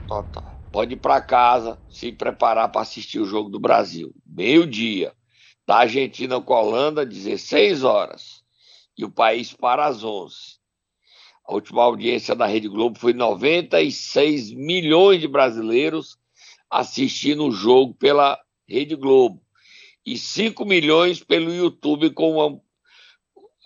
Tata. 0.08 0.42
Pode 0.72 0.94
ir 0.94 0.96
para 0.96 1.20
casa 1.20 1.78
se 1.88 2.10
preparar 2.10 2.72
para 2.72 2.80
assistir 2.80 3.20
o 3.20 3.26
jogo 3.26 3.50
do 3.50 3.60
Brasil. 3.60 4.14
Meio-dia. 4.26 5.12
Da 5.66 5.80
Argentina 5.80 6.40
com 6.40 6.54
a 6.54 6.62
Holanda, 6.62 7.04
16 7.04 7.84
horas 7.84 8.42
e 8.96 9.04
o 9.04 9.10
país 9.10 9.52
para 9.52 9.86
as 9.86 10.02
11. 10.02 10.34
A 11.46 11.52
última 11.52 11.82
audiência 11.82 12.34
da 12.34 12.46
Rede 12.46 12.68
Globo 12.68 12.98
foi 12.98 13.12
96 13.12 14.50
milhões 14.52 15.20
de 15.20 15.28
brasileiros 15.28 16.16
assistindo 16.70 17.44
o 17.44 17.52
jogo 17.52 17.94
pela 17.94 18.38
Rede 18.66 18.96
Globo 18.96 19.42
e 20.04 20.16
5 20.16 20.64
milhões 20.64 21.22
pelo 21.22 21.52
YouTube 21.52 22.10
com 22.10 22.40
a, 22.40 22.58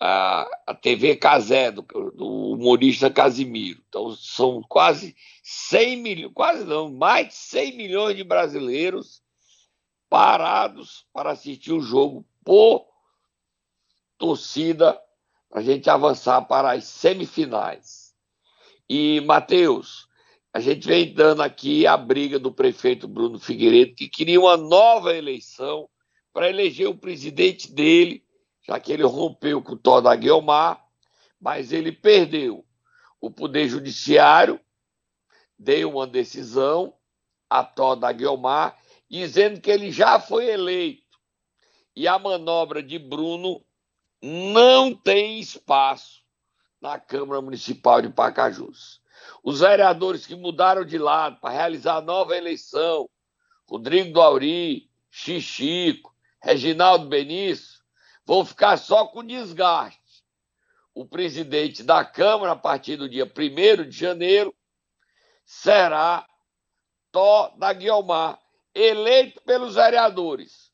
a, 0.05 0.49
a 0.67 0.75
TV 0.75 1.15
Casé, 1.15 1.71
do, 1.71 1.83
do, 1.83 2.53
humorista 2.55 3.09
Casimiro. 3.09 3.81
Então 3.89 4.11
são 4.17 4.61
quase 4.69 5.15
100 5.45 5.97
milhões, 5.97 6.33
quase 6.35 6.65
não, 6.65 6.93
mais 6.93 7.29
de 7.29 7.35
100 7.35 7.77
milhões 7.77 8.17
de 8.17 8.25
brasileiros 8.25 9.23
parados 10.11 11.07
para 11.13 11.31
assistir 11.31 11.73
o 11.73 11.81
jogo 11.81 12.27
por 12.45 12.85
torcida 14.19 15.01
a 15.53 15.63
gente 15.63 15.89
avançar 15.89 16.43
para 16.43 16.73
as 16.73 16.85
semifinais. 16.85 18.13
E, 18.89 19.21
Matheus, 19.21 20.09
a 20.53 20.59
gente 20.59 20.85
vem 20.85 21.15
dando 21.15 21.43
aqui 21.43 21.87
a 21.87 21.97
briga 21.97 22.41
do 22.41 22.53
prefeito 22.53 23.07
Bruno 23.07 23.39
Figueiredo, 23.39 23.95
que 23.95 24.09
queria 24.09 24.41
uma 24.41 24.57
nova 24.57 25.15
eleição 25.15 25.89
para 26.33 26.49
eleger 26.49 26.89
o 26.89 26.99
presidente 26.99 27.73
dele, 27.73 28.25
já 28.63 28.79
que 28.79 28.93
ele 28.93 29.03
rompeu 29.03 29.63
com 29.63 29.73
o 29.73 29.79
Tó 29.79 30.01
da 30.01 30.15
Guilmar, 30.15 30.83
mas 31.41 31.73
ele 31.73 31.91
perdeu 31.91 32.65
o 33.21 33.31
Poder 33.31 33.69
Judiciário, 33.69 34.61
deu 35.59 35.91
uma 35.91 36.07
decisão 36.07 36.95
a 37.51 37.65
Tó 37.65 37.95
da 37.95 38.13
Guilmar, 38.13 38.79
dizendo 39.11 39.61
que 39.61 39.71
ele 39.71 39.91
já 39.91 40.19
foi 40.19 40.47
eleito. 40.47 41.03
E 41.95 42.09
a 42.09 42.19
manobra 42.19 42.83
de 42.83 42.99
Bruno 42.99 43.63
não 44.23 44.95
tem 44.95 45.39
espaço 45.39 46.23
na 46.81 46.99
Câmara 46.99 47.43
Municipal 47.43 48.01
de 48.01 48.09
Pacajus. 48.09 49.03
Os 49.43 49.61
vereadores 49.61 50.27
que 50.27 50.35
mudaram 50.35 50.85
de 50.85 50.99
lado 50.99 51.39
para 51.41 51.55
realizar 51.55 51.97
a 51.97 52.01
nova 52.01 52.37
eleição, 52.37 53.09
Rodrigo 53.69 54.13
Dauri, 54.13 54.91
Xixico, 55.11 56.15
Reginaldo 56.41 57.09
Benício, 57.09 57.82
vão 58.25 58.45
ficar 58.45 58.77
só 58.77 59.07
com 59.07 59.25
desgaste. 59.25 60.01
O 60.95 61.07
presidente 61.07 61.83
da 61.83 62.05
Câmara, 62.05 62.53
a 62.53 62.57
partir 62.57 62.97
do 62.97 63.09
dia 63.09 63.25
1 63.25 63.89
de 63.89 63.97
janeiro, 63.97 64.55
será 65.45 66.27
Tó 67.11 67.49
da 67.59 67.73
Guiomar, 67.73 68.39
eleito 68.75 69.43
pelos 69.43 69.75
vereadores. 69.75 70.71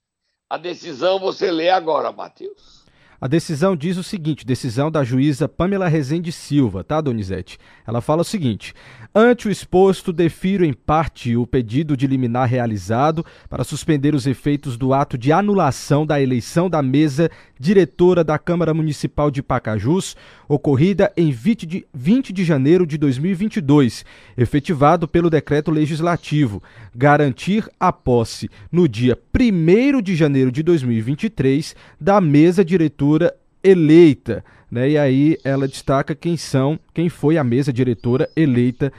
A 0.48 0.56
decisão 0.56 1.18
você 1.18 1.50
lê 1.50 1.68
agora, 1.68 2.12
Matheus. 2.12 2.77
A 3.20 3.26
decisão 3.26 3.74
diz 3.74 3.96
o 3.96 4.04
seguinte, 4.04 4.46
decisão 4.46 4.92
da 4.92 5.02
juíza 5.02 5.48
Pamela 5.48 5.88
Rezende 5.88 6.30
Silva, 6.30 6.84
tá, 6.84 7.00
Donizete? 7.00 7.58
Ela 7.84 8.00
fala 8.00 8.22
o 8.22 8.24
seguinte: 8.24 8.72
ante 9.12 9.48
o 9.48 9.50
exposto, 9.50 10.12
defiro 10.12 10.64
em 10.64 10.72
parte 10.72 11.36
o 11.36 11.44
pedido 11.44 11.96
de 11.96 12.06
liminar 12.06 12.48
realizado 12.48 13.26
para 13.50 13.64
suspender 13.64 14.14
os 14.14 14.24
efeitos 14.24 14.76
do 14.76 14.94
ato 14.94 15.18
de 15.18 15.32
anulação 15.32 16.06
da 16.06 16.20
eleição 16.20 16.70
da 16.70 16.80
mesa 16.80 17.28
diretora 17.58 18.22
da 18.22 18.38
Câmara 18.38 18.72
Municipal 18.72 19.32
de 19.32 19.42
Pacajus, 19.42 20.16
ocorrida 20.48 21.12
em 21.16 21.30
20 21.30 21.66
de, 21.66 21.86
20 21.92 22.32
de 22.32 22.44
janeiro 22.44 22.86
de 22.86 22.96
2022, 22.96 24.04
efetivado 24.36 25.06
pelo 25.06 25.28
decreto 25.28 25.70
legislativo, 25.70 26.62
garantir 26.94 27.68
a 27.78 27.92
posse 27.92 28.48
no 28.72 28.88
dia 28.88 29.18
1 29.38 30.00
de 30.00 30.16
janeiro 30.16 30.50
de 30.50 30.62
2023 30.62 31.76
da 32.00 32.20
mesa 32.20 32.64
diretora 32.64 33.34
eleita. 33.62 34.44
Né? 34.70 34.90
E 34.90 34.98
aí 34.98 35.38
ela 35.44 35.68
destaca 35.68 36.14
quem 36.14 36.36
são, 36.36 36.80
quem 36.94 37.08
foi 37.08 37.36
a 37.36 37.44
mesa 37.44 37.72
diretora 37.72 38.28
eleita 38.34 38.92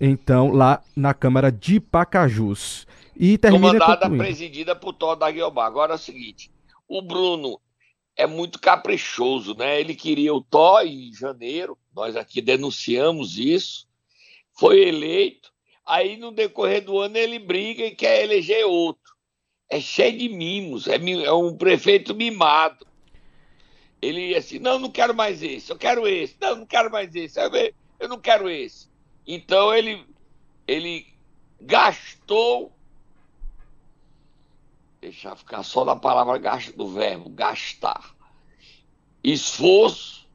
então 0.00 0.50
lá 0.50 0.82
na 0.94 1.14
Câmara 1.14 1.50
de 1.50 1.80
Pacajus. 1.80 2.86
E 3.16 3.38
termina 3.38 3.78
Comandada, 3.78 4.10
presidida 4.10 4.74
por 4.74 4.92
Tó 4.92 5.14
da 5.14 5.30
Guiobá. 5.30 5.66
Agora 5.66 5.92
é 5.92 5.94
o 5.94 5.98
seguinte, 5.98 6.50
o 6.88 7.00
Bruno 7.00 7.60
é 8.16 8.26
muito 8.26 8.60
caprichoso, 8.60 9.54
né? 9.54 9.80
Ele 9.80 9.94
queria 9.94 10.32
o 10.32 10.40
Tó 10.40 10.82
em 10.82 11.12
janeiro, 11.12 11.76
nós 11.94 12.16
aqui 12.16 12.40
denunciamos 12.40 13.38
isso, 13.38 13.88
foi 14.52 14.86
eleito, 14.86 15.52
aí 15.84 16.16
no 16.16 16.30
decorrer 16.30 16.84
do 16.84 16.98
ano 16.98 17.16
ele 17.16 17.38
briga 17.38 17.84
e 17.84 17.94
quer 17.94 18.22
eleger 18.22 18.64
outro. 18.64 19.14
É 19.68 19.80
cheio 19.80 20.16
de 20.16 20.28
mimos, 20.28 20.86
é, 20.86 20.96
é 20.96 21.32
um 21.32 21.56
prefeito 21.56 22.14
mimado. 22.14 22.86
Ele 24.00 24.34
assim, 24.34 24.58
não, 24.58 24.78
não 24.78 24.90
quero 24.90 25.14
mais 25.14 25.42
esse, 25.42 25.72
eu 25.72 25.76
quero 25.76 26.06
esse, 26.06 26.36
não, 26.40 26.56
não 26.56 26.66
quero 26.66 26.90
mais 26.90 27.14
esse, 27.14 27.40
eu 27.98 28.08
não 28.08 28.20
quero 28.20 28.48
esse. 28.48 28.88
Então 29.26 29.74
ele, 29.74 30.04
ele 30.68 31.06
gastou, 31.60 32.73
deixar 35.04 35.36
ficar 35.36 35.62
só 35.62 35.84
na 35.84 35.94
palavra 35.94 36.40
do 36.74 36.88
verbo, 36.88 37.28
gastar, 37.28 38.14
esforço 39.22 40.26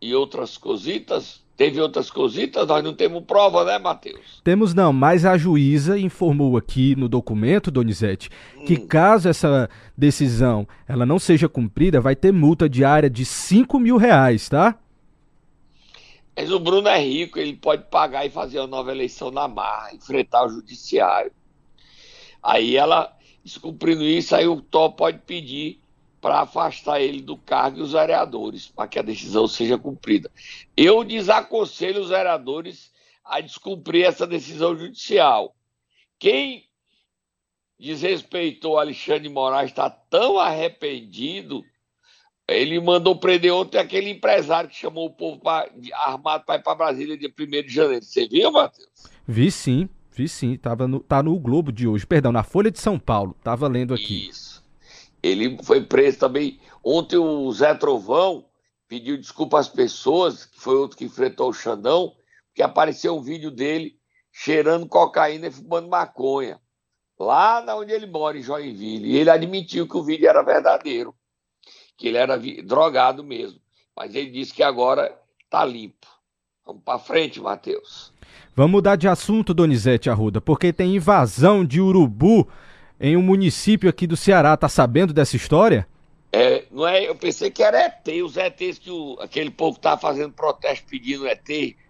e 0.00 0.14
outras 0.14 0.58
cositas. 0.58 1.40
Teve 1.56 1.80
outras 1.80 2.10
cositas, 2.10 2.66
nós 2.66 2.82
não 2.82 2.94
temos 2.94 3.22
prova, 3.24 3.64
né, 3.64 3.78
Matheus? 3.78 4.40
Temos 4.42 4.74
não, 4.74 4.92
mas 4.92 5.24
a 5.24 5.36
juíza 5.38 5.96
informou 5.98 6.56
aqui 6.56 6.96
no 6.96 7.08
documento, 7.08 7.70
Donizete, 7.70 8.30
hum. 8.56 8.64
que 8.64 8.76
caso 8.76 9.28
essa 9.28 9.70
decisão 9.96 10.66
ela 10.88 11.06
não 11.06 11.18
seja 11.18 11.48
cumprida, 11.48 12.00
vai 12.00 12.16
ter 12.16 12.32
multa 12.32 12.68
diária 12.68 13.08
de 13.08 13.24
5 13.24 13.78
mil 13.78 13.96
reais, 13.96 14.48
tá? 14.48 14.76
Mas 16.34 16.50
o 16.50 16.58
Bruno 16.58 16.88
é 16.88 16.98
rico, 16.98 17.38
ele 17.38 17.54
pode 17.54 17.84
pagar 17.84 18.26
e 18.26 18.30
fazer 18.30 18.58
uma 18.58 18.66
nova 18.66 18.90
eleição 18.90 19.30
na 19.30 19.46
marra, 19.46 19.94
enfrentar 19.94 20.46
o 20.46 20.48
judiciário. 20.48 21.30
Aí 22.42 22.76
ela, 22.76 23.14
descumprindo 23.44 24.04
isso, 24.04 24.34
aí 24.34 24.46
o 24.46 24.60
Tó 24.60 24.88
pode 24.88 25.18
pedir 25.18 25.80
para 26.20 26.40
afastar 26.40 27.00
ele 27.00 27.20
do 27.20 27.36
cargo 27.36 27.78
e 27.78 27.82
os 27.82 27.92
vereadores, 27.92 28.68
para 28.68 28.86
que 28.86 28.98
a 28.98 29.02
decisão 29.02 29.48
seja 29.48 29.76
cumprida. 29.76 30.30
Eu 30.76 31.02
desaconselho 31.02 32.00
os 32.00 32.10
vereadores 32.10 32.92
a 33.24 33.40
descumprir 33.40 34.06
essa 34.06 34.26
decisão 34.26 34.76
judicial, 34.76 35.54
quem 36.18 36.64
desrespeitou 37.82 38.78
Alexandre 38.78 39.24
de 39.24 39.28
Moraes 39.28 39.70
está 39.70 39.90
tão 39.90 40.38
arrependido. 40.38 41.64
Ele 42.46 42.78
mandou 42.78 43.16
prender 43.16 43.52
ontem 43.52 43.78
aquele 43.78 44.10
empresário 44.10 44.70
que 44.70 44.76
chamou 44.76 45.06
o 45.06 45.10
povo 45.10 45.40
pra, 45.40 45.68
armado 45.94 46.44
para 46.44 46.60
ir 46.60 46.62
para 46.62 46.76
Brasília 46.76 47.18
dia 47.18 47.32
1 47.36 47.66
de 47.66 47.68
janeiro. 47.68 48.04
Você 48.04 48.28
viu, 48.28 48.52
Matheus? 48.52 48.88
Vi 49.26 49.50
sim, 49.50 49.88
vi 50.12 50.28
sim. 50.28 50.56
Tava 50.56 50.86
no, 50.86 51.00
tá 51.00 51.22
no 51.22 51.38
Globo 51.38 51.72
de 51.72 51.88
hoje, 51.88 52.06
perdão, 52.06 52.30
na 52.30 52.42
Folha 52.42 52.70
de 52.70 52.78
São 52.78 52.98
Paulo. 52.98 53.34
Tava 53.42 53.66
lendo 53.66 53.94
aqui. 53.94 54.28
Isso. 54.28 54.62
Ele 55.22 55.58
foi 55.62 55.82
preso 55.82 56.18
também. 56.18 56.60
Ontem 56.84 57.16
o 57.16 57.50
Zé 57.52 57.74
Trovão 57.74 58.44
pediu 58.88 59.16
desculpa 59.16 59.58
às 59.58 59.68
pessoas, 59.68 60.44
que 60.44 60.60
foi 60.60 60.76
outro 60.76 60.98
que 60.98 61.04
enfrentou 61.04 61.48
o 61.48 61.54
Xandão, 61.54 62.14
porque 62.48 62.62
apareceu 62.62 63.16
um 63.16 63.22
vídeo 63.22 63.50
dele 63.50 63.96
cheirando 64.30 64.86
cocaína 64.86 65.46
e 65.46 65.50
fumando 65.50 65.88
maconha, 65.88 66.60
lá 67.18 67.62
na 67.62 67.76
onde 67.76 67.92
ele 67.92 68.06
mora, 68.06 68.36
em 68.36 68.42
Joinville. 68.42 69.10
E 69.10 69.16
ele 69.16 69.30
admitiu 69.30 69.88
que 69.88 69.96
o 69.96 70.02
vídeo 70.02 70.28
era 70.28 70.42
verdadeiro, 70.42 71.14
que 71.96 72.08
ele 72.08 72.18
era 72.18 72.38
drogado 72.64 73.22
mesmo. 73.24 73.60
Mas 73.96 74.14
ele 74.14 74.30
disse 74.30 74.52
que 74.52 74.62
agora 74.62 75.18
tá 75.48 75.64
limpo. 75.64 76.06
Vamos 76.64 76.82
para 76.84 76.98
frente, 76.98 77.40
Matheus. 77.40 78.12
Vamos 78.54 78.72
mudar 78.72 78.96
de 78.96 79.08
assunto, 79.08 79.52
Donizete 79.52 80.08
Arruda, 80.08 80.40
porque 80.40 80.72
tem 80.72 80.96
invasão 80.96 81.64
de 81.64 81.80
urubu 81.80 82.46
em 83.00 83.16
um 83.16 83.22
município 83.22 83.90
aqui 83.90 84.06
do 84.06 84.16
Ceará. 84.16 84.56
Tá 84.56 84.68
sabendo 84.68 85.12
dessa 85.12 85.34
história? 85.34 85.88
É, 86.32 86.64
não 86.70 86.86
é, 86.86 87.06
eu 87.06 87.14
pensei 87.14 87.50
que 87.50 87.62
era 87.62 87.84
ET, 87.84 88.08
os 88.24 88.36
ETs 88.36 88.78
que 88.78 88.90
o, 88.90 89.18
aquele 89.20 89.50
povo 89.50 89.78
tá 89.78 89.98
fazendo 89.98 90.32
protesto 90.32 90.86
pedindo 90.88 91.26
ET. 91.26 91.46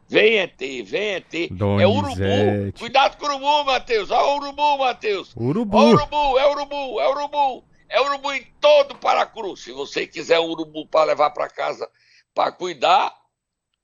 Vem 0.09 0.39
ET, 0.39 0.59
vem 0.59 1.15
ET. 1.15 1.51
Donizete. 1.51 1.83
É 1.83 1.87
urubu. 1.87 2.79
Cuidado 2.79 3.17
com 3.19 3.27
o 3.27 3.29
urubu, 3.29 3.65
Matheus. 3.65 4.11
Olha 4.11 4.27
o 4.27 4.37
urubu, 4.37 4.79
Matheus. 4.79 5.33
Urubu. 5.37 5.79
O 5.79 5.91
urubu, 5.91 6.39
é 6.39 6.51
urubu, 6.51 7.01
é 7.01 7.09
urubu. 7.09 7.65
É 7.89 8.01
urubu 8.01 8.33
em 8.33 8.47
todo 8.61 8.95
Paracuru. 8.97 9.57
Se 9.57 9.71
você 9.71 10.07
quiser 10.07 10.41
um 10.41 10.51
urubu 10.51 10.87
para 10.87 11.05
levar 11.05 11.31
para 11.31 11.49
casa 11.49 11.89
para 12.35 12.51
cuidar, 12.51 13.15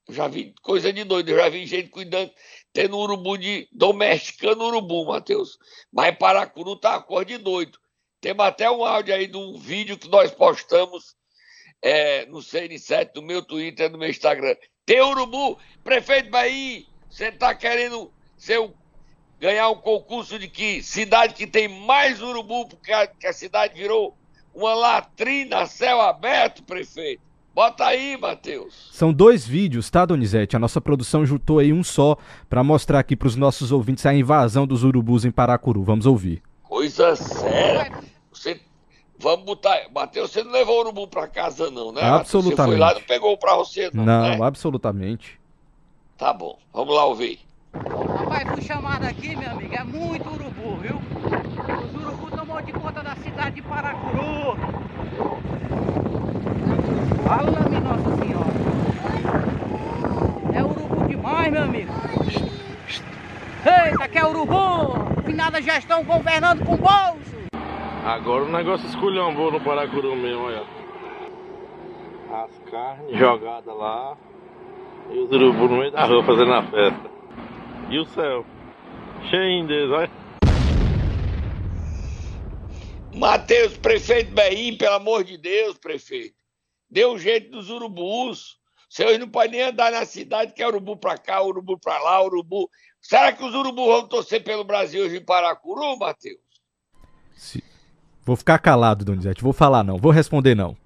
já 0.09 0.27
vi 0.27 0.55
coisa 0.63 0.93
de 0.93 1.05
doido. 1.05 1.35
já 1.35 1.49
vi 1.49 1.67
gente 1.67 1.91
cuidando, 1.91 2.31
tendo 2.73 2.99
urubu 2.99 3.37
de 3.37 3.69
domesticando 3.73 4.65
urubu, 4.65 5.07
Matheus. 5.07 5.59
Mas 5.93 6.17
Paracuru 6.17 6.77
tá 6.77 6.97
a 6.97 7.03
cor 7.03 7.25
de 7.25 7.37
doido. 7.37 7.79
Temos 8.21 8.45
até 8.45 8.71
um 8.71 8.85
áudio 8.85 9.15
aí 9.15 9.27
de 9.27 9.37
um 9.37 9.59
vídeo 9.59 9.99
que 9.99 10.09
nós 10.09 10.31
postamos 10.31 11.15
é, 11.83 12.27
no 12.27 12.39
CN7, 12.39 13.11
no 13.15 13.23
meu 13.23 13.43
Twitter, 13.43 13.91
no 13.91 13.99
meu 13.99 14.11
Instagram. 14.11 14.57
Tem 14.85 15.01
urubu, 15.01 15.59
prefeito 15.85 16.31
Bahia, 16.31 16.85
você 17.09 17.27
está 17.27 17.55
querendo 17.55 18.13
ser 18.37 18.59
ganhar 19.39 19.69
um 19.69 19.77
concurso 19.77 20.39
de 20.39 20.49
que 20.49 20.83
cidade 20.83 21.35
que 21.35 21.47
tem 21.47 21.69
mais 21.69 22.21
urubu, 22.21 22.67
porque 22.69 22.93
a, 22.93 23.09
a 23.25 23.33
cidade 23.33 23.75
virou 23.75 24.17
uma 24.53 24.75
latrina, 24.75 25.67
céu 25.67 26.01
aberto, 26.01 26.65
prefeito. 26.65 27.28
Bota 27.59 27.87
aí, 27.87 28.17
Matheus. 28.17 28.89
São 28.93 29.13
dois 29.13 29.45
vídeos, 29.45 29.91
tá, 29.91 30.07
Donizete? 30.07 30.55
A 30.55 30.61
nossa 30.61 30.81
produção 30.81 31.27
juntou 31.27 31.59
aí 31.59 31.73
um 31.73 31.83
só 31.83 32.17
para 32.49 32.63
mostrar 32.63 33.01
aqui 33.01 33.17
para 33.17 33.27
os 33.27 33.35
nossos 33.35 33.73
ouvintes 33.73 34.07
a 34.07 34.15
invasão 34.15 34.65
dos 34.65 34.85
urubus 34.85 35.25
em 35.25 35.33
Paracuru. 35.33 35.83
Vamos 35.83 36.07
ouvir. 36.07 36.41
Coisa 36.63 37.17
séria. 37.17 37.99
Você 38.33 38.61
Vamos 39.19 39.45
botar. 39.45 39.77
Matheus, 39.93 40.31
você 40.31 40.45
não 40.45 40.53
levou 40.53 40.77
o 40.77 40.81
urubu 40.83 41.09
pra 41.09 41.27
casa, 41.27 41.69
não, 41.69 41.91
né? 41.91 42.01
Absolutamente. 42.01 42.57
Você 42.57 42.67
foi 42.69 42.77
lá 42.79 42.95
não 42.95 43.01
pegou 43.01 43.37
pra 43.37 43.57
você, 43.57 43.91
não. 43.93 44.05
Não, 44.05 44.39
né? 44.39 44.39
absolutamente. 44.41 45.41
Tá 46.17 46.33
bom, 46.33 46.57
vamos 46.73 46.95
lá 46.95 47.07
ouvir. 47.07 47.41
Rapaz, 47.75 48.49
fui 48.53 48.63
chamado 48.63 49.03
aqui, 49.03 49.35
meu 49.35 49.51
amigo, 49.51 49.75
é 49.75 49.83
muito 49.83 50.29
urubu, 50.29 50.77
viu? 50.77 51.01
Os 51.89 52.05
urubu 52.05 52.31
tomou 52.31 52.63
de 52.63 52.73
conta 52.73 53.03
da 53.03 53.17
cidade 53.17 53.57
de 53.57 53.63
Paracuru. 53.63 54.57
Fala-me, 57.29 57.79
Nossa 57.81 58.17
Senhora. 58.17 58.49
É 60.55 60.65
urubu 60.65 61.07
demais, 61.07 61.53
meu 61.53 61.63
amigo. 61.63 61.93
Eita, 63.67 64.09
que 64.09 64.17
é 64.17 64.25
urubu! 64.25 65.23
Finada 65.27 65.61
gestão 65.61 66.03
governando 66.05 66.65
com 66.65 66.79
bolso. 66.79 67.37
Agora 68.03 68.45
o 68.45 68.49
negócio 68.51 68.89
esculhambou 68.89 69.53
no 69.53 69.61
Paracuru 69.61 70.17
mesmo, 70.17 70.45
olha. 70.45 70.65
As 72.33 72.59
carnes 72.71 73.19
jogadas 73.19 73.77
lá 73.77 74.17
e 75.11 75.19
os 75.19 75.31
urubus 75.31 75.71
no 75.71 75.77
meio 75.77 75.93
da 75.93 76.07
rua 76.07 76.25
fazendo 76.25 76.55
a 76.55 76.63
festa. 76.63 77.11
E 77.91 77.99
o 77.99 78.07
céu, 78.07 78.47
cheio 79.29 79.67
deles, 79.67 79.91
olha. 79.91 80.11
Matheus, 83.15 83.77
prefeito 83.77 84.33
Beim, 84.35 84.79
pelo 84.79 84.95
amor 84.95 85.25
de 85.25 85.37
Deus, 85.37 85.77
prefeito. 85.77 86.38
Deu 86.91 87.13
um 87.13 87.19
jeito 87.19 87.51
dos 87.51 87.71
urubus. 87.71 88.59
Vocês 88.89 89.19
não 89.19 89.29
podem 89.29 89.53
nem 89.53 89.63
andar 89.63 89.93
na 89.93 90.07
cidade 90.07 90.55
que 90.55 90.63
é 90.63 90.67
urubu 90.67 90.97
pra 90.97 91.19
cá, 91.19 91.43
urubu 91.43 91.79
pra 91.79 91.99
lá, 91.99 92.23
urubu. 92.23 92.71
Será 93.01 93.33
que 93.33 93.45
os 93.45 93.55
urubus 93.55 93.87
vão 93.87 94.09
torcer 94.09 94.43
pelo 94.43 94.65
Brasil 94.65 95.05
hoje 95.05 95.19
em 95.19 95.25
Paracuru, 95.25 95.99
Matheus? 95.99 96.39
Se... 97.37 97.63
Vou 98.25 98.37
ficar 98.37 98.59
calado, 98.59 99.05
Donizete. 99.05 99.43
Vou 99.43 99.53
falar 99.53 99.83
não. 99.83 99.99
Vou 99.99 100.13
responder 100.13 100.55
não. 100.55 100.77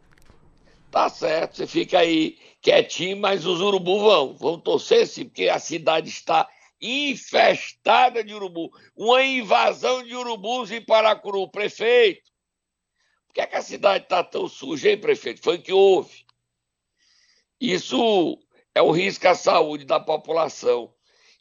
Tá 0.91 1.09
certo. 1.09 1.57
Você 1.57 1.67
fica 1.67 1.99
aí 1.99 2.39
quietinho, 2.61 3.17
mas 3.17 3.47
os 3.47 3.61
urubus 3.61 4.01
vão. 4.03 4.35
Vão 4.35 4.59
torcer 4.59 5.07
sim, 5.07 5.25
porque 5.25 5.49
a 5.49 5.59
cidade 5.59 6.09
está 6.09 6.49
infestada 6.81 8.23
de 8.25 8.35
urubu. 8.35 8.71
Uma 8.97 9.23
invasão 9.23 10.03
de 10.03 10.15
urubus 10.15 10.71
em 10.73 10.85
Paracuru. 10.85 11.49
Prefeito, 11.49 12.32
por 13.33 13.37
que, 13.37 13.41
é 13.41 13.47
que 13.47 13.57
a 13.57 13.63
cidade 13.63 14.05
está 14.05 14.23
tão 14.23 14.47
suja, 14.47 14.91
hein, 14.91 14.99
prefeito? 14.99 15.41
Foi 15.41 15.57
que 15.57 15.73
houve. 15.73 16.27
Isso 17.59 18.39
é 18.75 18.83
um 18.83 18.91
risco 18.91 19.27
à 19.27 19.35
saúde 19.35 19.87
da 19.87 19.99
população. 19.99 20.93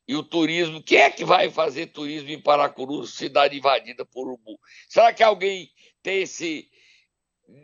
E 0.07 0.15
o 0.15 0.23
turismo, 0.23 0.81
quem 0.81 0.99
é 0.99 1.09
que 1.09 1.25
vai 1.25 1.49
fazer 1.49 1.87
turismo 1.87 2.29
em 2.29 2.41
Paracuru, 2.41 3.05
cidade 3.05 3.57
invadida 3.57 4.05
por 4.05 4.25
urubu? 4.25 4.57
Será 4.87 5.11
que 5.11 5.21
alguém 5.21 5.69
tem 6.01 6.21
esse 6.21 6.69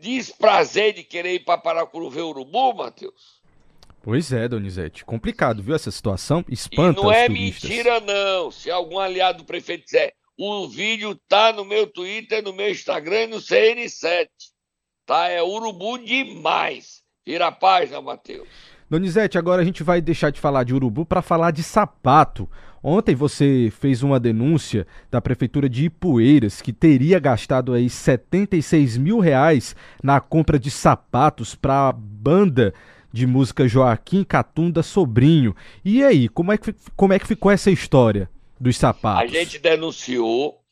desprazer 0.02 0.94
de 0.94 1.06
querer 1.06 1.36
ir 1.36 1.46
para 1.46 1.58
Paracuru 1.58 2.10
ver 2.10 2.24
urubu, 2.24 2.74
Matheus? 2.74 3.42
Pois 4.02 4.34
é, 4.34 4.46
Donizete. 4.50 5.06
Complicado, 5.06 5.64
viu 5.64 5.74
essa 5.74 5.90
situação? 5.90 6.44
Espanta 6.50 7.00
e 7.00 7.04
não 7.04 7.12
é 7.12 7.30
mentira, 7.30 8.02
não. 8.02 8.52
Se 8.52 8.70
algum 8.70 9.00
aliado 9.00 9.40
do 9.40 9.46
prefeito 9.46 9.86
disser, 9.86 10.14
o 10.38 10.68
vídeo 10.68 11.20
tá 11.28 11.52
no 11.52 11.66
meu 11.66 11.88
Twitter, 11.88 12.44
no 12.44 12.54
meu 12.54 12.70
Instagram 12.70 13.24
e 13.24 13.28
no 13.28 13.38
CN7. 13.38 14.28
Tá? 15.06 15.28
É 15.28 15.42
urubu 15.42 15.98
demais. 15.98 17.02
Vira 17.26 17.48
a 17.48 17.52
página, 17.52 18.02
Matheus. 18.02 18.48
Donizete, 18.90 19.38
agora 19.38 19.62
a 19.62 19.66
gente 19.66 19.84
vai 19.84 20.00
deixar 20.00 20.30
de 20.30 20.40
falar 20.40 20.64
de 20.64 20.74
urubu 20.74 21.06
para 21.06 21.22
falar 21.22 21.52
de 21.52 21.64
sapato. 21.64 22.50
Ontem 22.82 23.16
você 23.16 23.70
fez 23.80 24.04
uma 24.04 24.20
denúncia 24.20 24.86
da 25.12 25.20
prefeitura 25.20 25.68
de 25.68 25.86
Ipueiras 25.86 26.62
que 26.62 26.72
teria 26.72 27.20
gastado 27.20 27.74
aí 27.74 27.90
76 27.90 28.98
mil 28.98 29.20
reais 29.20 29.76
na 30.02 30.22
compra 30.22 30.58
de 30.60 30.72
sapatos 30.72 31.56
para 31.56 31.90
a 31.90 31.92
banda 31.92 32.74
de 33.12 33.26
música 33.26 33.68
Joaquim 33.68 34.24
Catunda 34.24 34.84
Sobrinho. 34.84 35.56
E 35.84 36.04
aí, 36.04 36.30
como 36.30 36.52
é 36.54 36.58
que, 36.58 36.74
como 36.96 37.12
é 37.12 37.20
que 37.20 37.28
ficou 37.28 37.52
essa 37.52 37.72
história 37.72 38.30
dos 38.60 38.78
sapatos? 38.78 39.24
A 39.24 39.28
gente 39.28 39.60
denunciou, 39.60 40.64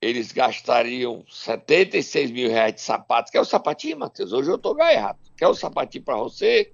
eles 0.00 0.32
gastariam 0.32 1.24
76 1.28 2.30
mil 2.30 2.50
reais 2.50 2.74
de 2.74 2.80
sapato. 2.80 3.32
Quer 3.32 3.40
o 3.40 3.44
sapatinho, 3.44 3.98
Matheus? 3.98 4.32
Hoje 4.32 4.50
eu 4.50 4.58
tô 4.58 4.74
gaiato. 4.74 5.32
Quer 5.36 5.48
o 5.48 5.54
sapatinho 5.54 6.04
para 6.04 6.16
você? 6.16 6.72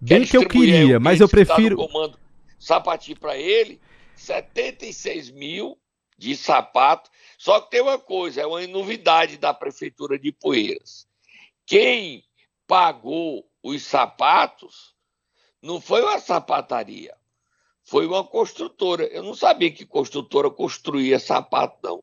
Bem 0.00 0.24
que 0.24 0.36
eu 0.36 0.48
queria, 0.48 0.98
mas 0.98 1.20
eu 1.20 1.28
prefiro. 1.28 1.76
Tá 1.76 1.86
comando, 1.86 2.18
sapatinho 2.58 3.18
para 3.18 3.36
ele, 3.36 3.80
76 4.16 5.30
mil 5.30 5.78
de 6.16 6.34
sapato. 6.36 7.10
Só 7.38 7.60
que 7.60 7.70
tem 7.70 7.80
uma 7.80 7.98
coisa, 7.98 8.40
é 8.40 8.46
uma 8.46 8.66
novidade 8.66 9.36
da 9.36 9.52
prefeitura 9.52 10.18
de 10.18 10.32
Poeiras. 10.32 11.06
Quem 11.66 12.24
pagou 12.66 13.46
os 13.62 13.82
sapatos 13.82 14.94
não 15.62 15.80
foi 15.80 16.02
uma 16.02 16.18
sapataria, 16.18 17.14
foi 17.90 18.06
uma 18.06 18.22
construtora. 18.22 19.02
Eu 19.06 19.24
não 19.24 19.34
sabia 19.34 19.68
que 19.68 19.84
construtora 19.84 20.48
construía 20.48 21.18
sapato, 21.18 21.76
não. 21.82 22.00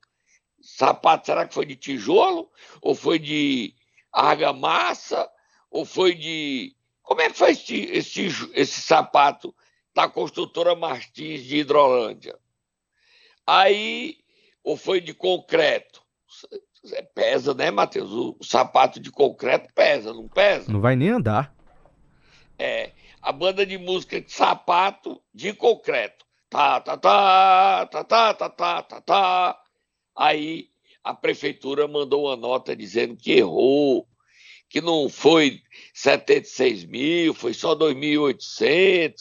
Sapato, 0.61 1.27
será 1.27 1.47
que 1.47 1.53
foi 1.53 1.65
de 1.65 1.77
tijolo? 1.77 2.51
Ou 2.81 2.93
foi 2.93 3.17
de 3.17 3.73
argamassa? 4.11 5.29
Ou 5.71 5.85
foi 5.85 6.13
de 6.13 6.75
como 7.01 7.21
é 7.21 7.29
que 7.29 7.37
foi 7.37 7.51
esse, 7.51 7.83
esse, 7.85 8.27
esse 8.53 8.81
sapato 8.81 9.55
da 9.95 10.09
construtora 10.09 10.75
Martins 10.75 11.45
de 11.45 11.59
Hidrolândia? 11.59 12.37
Aí, 13.45 14.17
ou 14.61 14.75
foi 14.75 14.99
de 14.99 15.13
concreto? 15.13 16.01
Pesa, 17.15 17.53
né, 17.53 17.71
Matheus? 17.71 18.11
O, 18.11 18.35
o 18.37 18.43
sapato 18.43 18.99
de 18.99 19.09
concreto 19.09 19.73
pesa, 19.73 20.13
não 20.13 20.27
pesa? 20.27 20.69
Não 20.69 20.81
vai 20.81 20.97
nem 20.97 21.11
andar. 21.11 21.55
É, 22.59 22.91
a 23.27 23.31
banda 23.33 23.65
de 23.65 23.77
música 23.77 24.21
de 24.21 24.31
sapato 24.31 25.21
de 25.33 25.51
concreto. 25.51 26.25
Tá, 26.49 26.79
tá, 26.79 26.95
tá, 26.95 27.85
tá, 27.87 28.03
tá, 28.05 28.33
tá, 28.33 28.49
tá, 28.49 28.81
tá, 28.81 29.01
tá. 29.01 29.61
Aí 30.15 30.69
a 31.03 31.13
prefeitura 31.13 31.89
mandou 31.89 32.27
uma 32.27 32.37
nota 32.37 32.73
dizendo 32.73 33.17
que 33.17 33.33
errou, 33.33 34.07
que 34.69 34.79
não 34.79 35.09
foi 35.09 35.59
76 35.93 36.85
mil, 36.85 37.33
foi 37.33 37.53
só 37.53 37.75
2.800. 37.75 39.13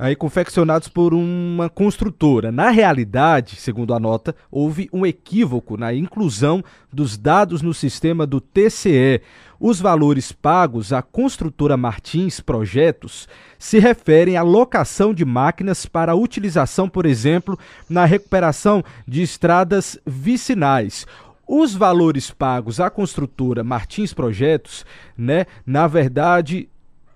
aí 0.00 0.16
confeccionados 0.16 0.88
por 0.88 1.12
uma 1.12 1.68
construtora. 1.68 2.50
Na 2.50 2.70
realidade, 2.70 3.56
segundo 3.56 3.92
a 3.92 4.00
nota, 4.00 4.34
houve 4.50 4.88
um 4.94 5.04
equívoco 5.04 5.76
na 5.76 5.92
inclusão 5.92 6.64
dos 6.90 7.18
dados 7.18 7.60
no 7.60 7.74
sistema 7.74 8.26
do 8.26 8.40
TCE. 8.40 9.20
Os 9.60 9.78
valores 9.78 10.32
pagos 10.32 10.90
à 10.90 11.02
construtora 11.02 11.76
Martins 11.76 12.40
Projetos 12.40 13.28
se 13.58 13.78
referem 13.78 14.38
à 14.38 14.42
locação 14.42 15.12
de 15.12 15.22
máquinas 15.22 15.84
para 15.84 16.14
utilização, 16.14 16.88
por 16.88 17.04
exemplo, 17.04 17.58
na 17.86 18.06
recuperação 18.06 18.82
de 19.06 19.20
estradas 19.20 19.98
vicinais. 20.06 21.06
Os 21.46 21.74
valores 21.74 22.30
pagos 22.30 22.80
à 22.80 22.88
construtora 22.88 23.62
Martins 23.62 24.14
Projetos, 24.14 24.86
né, 25.14 25.44
na 25.66 25.86
verdade, 25.86 26.70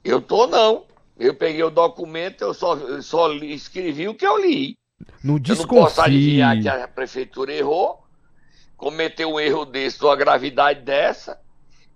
Eu 0.04 0.20
tô 0.20 0.46
não. 0.46 0.84
Eu 1.18 1.34
peguei 1.34 1.62
o 1.62 1.70
documento, 1.70 2.42
eu 2.42 2.52
só, 2.52 3.00
só 3.00 3.32
escrevi 3.32 4.06
o 4.06 4.14
que 4.14 4.26
eu 4.26 4.38
li. 4.38 4.76
Não 5.24 5.38
desconfie. 5.38 5.74
Eu 5.74 5.76
não 5.76 5.84
posso 5.84 6.02
adivinhar 6.02 6.60
que 6.60 6.68
a 6.68 6.86
prefeitura 6.86 7.54
errou 7.54 8.05
cometer 8.76 9.24
um 9.24 9.40
erro 9.40 9.64
desse, 9.64 10.02
uma 10.04 10.14
gravidade 10.14 10.82
dessa, 10.82 11.40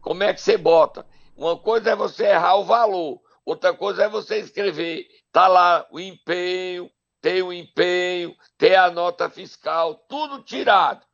como 0.00 0.22
é 0.22 0.32
que 0.32 0.40
você 0.40 0.56
bota? 0.56 1.06
Uma 1.36 1.56
coisa 1.56 1.90
é 1.90 1.96
você 1.96 2.24
errar 2.24 2.56
o 2.56 2.64
valor, 2.64 3.20
outra 3.44 3.74
coisa 3.74 4.04
é 4.04 4.08
você 4.08 4.38
escrever, 4.38 5.06
tá 5.30 5.46
lá 5.46 5.86
o 5.90 6.00
empenho, 6.00 6.90
tem 7.20 7.42
o 7.42 7.52
empenho, 7.52 8.34
tem 8.56 8.74
a 8.74 8.90
nota 8.90 9.28
fiscal, 9.28 9.94
tudo 10.08 10.42
tirado. 10.42 11.04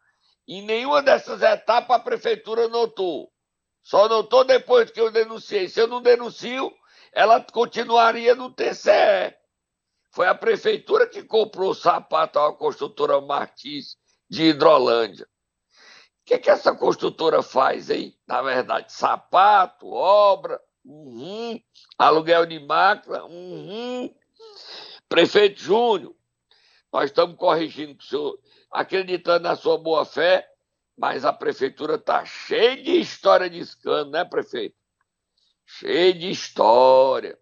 Em 0.46 0.62
nenhuma 0.62 1.02
dessas 1.02 1.42
etapas 1.42 1.96
a 1.96 2.00
prefeitura 2.00 2.68
notou. 2.68 3.33
Só 3.83 4.09
notou 4.09 4.44
depois 4.44 4.90
que 4.90 5.00
eu 5.00 5.11
denunciei. 5.11 5.68
Se 5.68 5.81
eu 5.81 5.88
não 5.88 6.00
denuncio, 6.00 6.72
ela 7.12 7.40
continuaria 7.40 8.35
no 8.35 8.52
TCE. 8.52 9.35
Foi 10.12 10.29
a 10.29 10.35
prefeitura 10.35 11.09
que 11.09 11.24
comprou 11.24 11.70
o 11.70 11.74
sapato 11.74 12.38
à 12.38 12.52
construtora 12.57 13.20
Martins 13.20 13.96
de 14.31 14.44
Hidrolândia 14.44 15.26
que, 16.27 16.39
que 16.39 16.51
essa 16.51 16.75
construtora 16.75 17.41
faz 17.41 17.89
aí? 17.89 18.19
Na 18.27 18.43
verdade, 18.43 18.93
sapato, 18.93 19.87
obra, 19.87 20.61
uhum, 20.85 21.59
aluguel 21.97 22.45
de 22.45 22.59
máquina, 22.59 23.25
uhum. 23.25 24.12
Prefeito 25.09 25.61
Júnior, 25.61 26.17
nós 26.93 27.11
estamos 27.11 27.37
corrigindo 27.37 27.97
o 27.97 28.03
senhor, 28.03 28.39
acreditando 28.73 29.45
na 29.45 29.55
sua 29.55 29.79
boa 29.79 30.05
fé, 30.05 30.45
mas 30.99 31.25
a 31.25 31.33
prefeitura 31.33 31.95
está 31.95 32.25
cheia 32.25 32.83
de 32.83 32.99
história 32.99 33.49
de 33.49 33.61
escândalo, 33.61 34.11
né, 34.11 34.25
prefeito? 34.25 34.75
Cheia 35.65 36.12
de 36.12 36.29
história. 36.29 37.39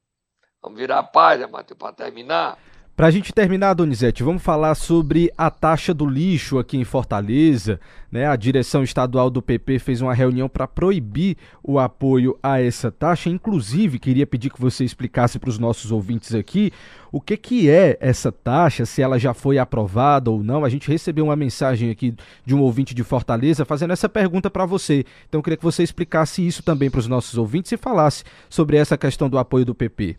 Vamos 0.61 0.79
virar 0.79 0.99
a 0.99 1.03
página, 1.03 1.49
Matheus, 1.49 1.79
para 1.79 1.95
terminar. 1.95 2.59
Para 2.97 3.09
a 3.09 3.11
gente 3.11 3.33
terminar, 3.33 3.75
Donizete, 3.75 4.23
vamos 4.23 4.41
falar 4.41 4.77
sobre 4.77 5.29
a 5.37 5.51
taxa 5.51 5.93
do 5.93 6.07
lixo 6.07 6.61
aqui 6.61 6.77
em 6.77 6.85
Fortaleza. 6.85 7.81
Né? 8.11 8.25
A 8.25 8.37
direção 8.37 8.85
estadual 8.85 9.29
do 9.29 9.43
PP 9.43 9.81
fez 9.81 10.01
uma 10.01 10.15
reunião 10.15 10.49
para 10.49 10.69
proibir 10.69 11.37
o 11.61 11.81
apoio 11.81 12.39
a 12.41 12.61
essa 12.61 12.93
taxa. 12.93 13.29
Inclusive, 13.29 13.99
queria 13.99 14.25
pedir 14.25 14.49
que 14.49 14.61
você 14.61 14.85
explicasse 14.85 15.41
para 15.41 15.51
os 15.51 15.59
nossos 15.59 15.91
ouvintes 15.91 16.37
aqui 16.37 16.73
o 17.11 17.21
que, 17.21 17.37
que 17.37 17.69
é 17.69 17.99
essa 18.01 18.31
taxa, 18.31 18.87
se 18.87 19.03
ela 19.03 19.19
já 19.19 19.35
foi 19.35 19.59
aprovada 19.59 20.31
ou 20.31 20.45
não. 20.45 20.65
A 20.65 20.69
gente 20.69 20.89
recebeu 20.89 21.25
uma 21.25 21.35
mensagem 21.35 21.91
aqui 21.91 22.15
de 22.47 22.55
um 22.55 22.61
ouvinte 22.61 22.95
de 22.95 23.03
Fortaleza 23.03 23.65
fazendo 23.65 23.93
essa 23.93 24.09
pergunta 24.09 24.49
para 24.49 24.65
você. 24.65 25.05
Então, 25.29 25.41
eu 25.41 25.43
queria 25.43 25.57
que 25.57 25.65
você 25.65 25.83
explicasse 25.83 26.47
isso 26.47 26.63
também 26.63 26.89
para 26.89 27.01
os 27.01 27.09
nossos 27.09 27.37
ouvintes 27.37 27.73
e 27.73 27.77
falasse 27.77 28.23
sobre 28.49 28.77
essa 28.77 28.97
questão 28.97 29.29
do 29.29 29.37
apoio 29.37 29.65
do 29.65 29.75
PP. 29.75 30.17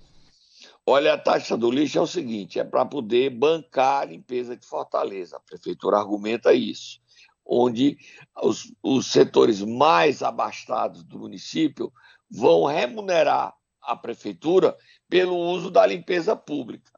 Olha, 0.88 1.14
a 1.14 1.18
taxa 1.18 1.58
do 1.58 1.72
lixo 1.72 1.98
é 1.98 2.02
o 2.02 2.08
seguinte: 2.08 2.60
é 2.60 2.64
para 2.64 2.86
poder 2.86 3.32
bancar 3.32 4.04
a 4.04 4.06
limpeza 4.06 4.56
de 4.56 4.66
Fortaleza. 4.68 5.38
A 5.38 5.40
prefeitura 5.40 5.98
argumenta 5.98 6.54
isso, 6.54 7.02
onde 7.44 7.98
os, 8.42 8.72
os 8.84 9.12
setores 9.12 9.62
mais 9.62 10.22
abastados 10.22 11.04
do 11.04 11.18
município 11.18 11.92
vão 12.30 12.66
remunerar 12.66 13.56
a 13.82 13.96
prefeitura 13.96 14.78
pelo 15.10 15.36
uso 15.36 15.72
da 15.72 15.86
limpeza 15.86 16.36
pública. 16.36 16.92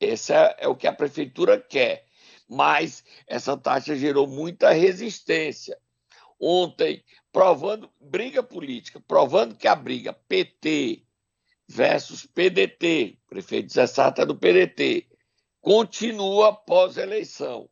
Esse 0.00 0.32
é, 0.32 0.56
é 0.60 0.68
o 0.68 0.76
que 0.76 0.86
a 0.86 0.92
prefeitura 0.92 1.60
quer. 1.60 2.06
Mas 2.48 3.04
essa 3.26 3.56
taxa 3.56 3.96
gerou 3.96 4.26
muita 4.26 4.70
resistência. 4.70 5.78
Ontem, 6.38 7.02
provando 7.32 7.90
briga 8.00 8.42
política, 8.42 9.00
provando 9.00 9.56
que 9.56 9.66
a 9.66 9.74
briga 9.74 10.12
PT, 10.12 11.04
versus 11.68 12.26
PDT, 12.26 13.18
prefeito 13.26 13.72
Zé 13.72 13.86
Sarta 13.86 14.22
é 14.22 14.26
do 14.26 14.36
PDT, 14.36 15.06
continua 15.60 16.52
pós-eleição. 16.52 17.68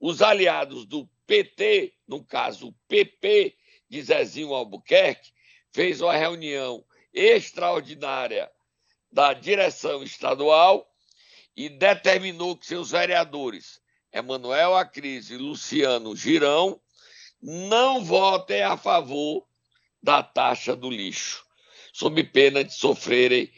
Os 0.00 0.22
aliados 0.22 0.84
do 0.84 1.08
PT, 1.26 1.94
no 2.06 2.24
caso 2.24 2.68
o 2.68 2.74
PP 2.88 3.56
de 3.88 4.02
Zezinho 4.02 4.54
Albuquerque, 4.54 5.32
fez 5.72 6.00
uma 6.00 6.16
reunião 6.16 6.84
extraordinária 7.12 8.50
da 9.10 9.32
direção 9.32 10.02
estadual 10.02 10.88
e 11.56 11.68
determinou 11.68 12.56
que 12.56 12.66
seus 12.66 12.90
vereadores, 12.90 13.80
Emanuel 14.12 14.76
Acris 14.76 15.30
e 15.30 15.36
Luciano 15.36 16.14
Girão, 16.14 16.80
não 17.40 18.04
votem 18.04 18.62
a 18.62 18.76
favor 18.76 19.46
da 20.02 20.22
taxa 20.22 20.74
do 20.74 20.90
lixo 20.90 21.47
sob 21.98 22.22
pena 22.22 22.62
de 22.62 22.72
sofrerem 22.72 23.50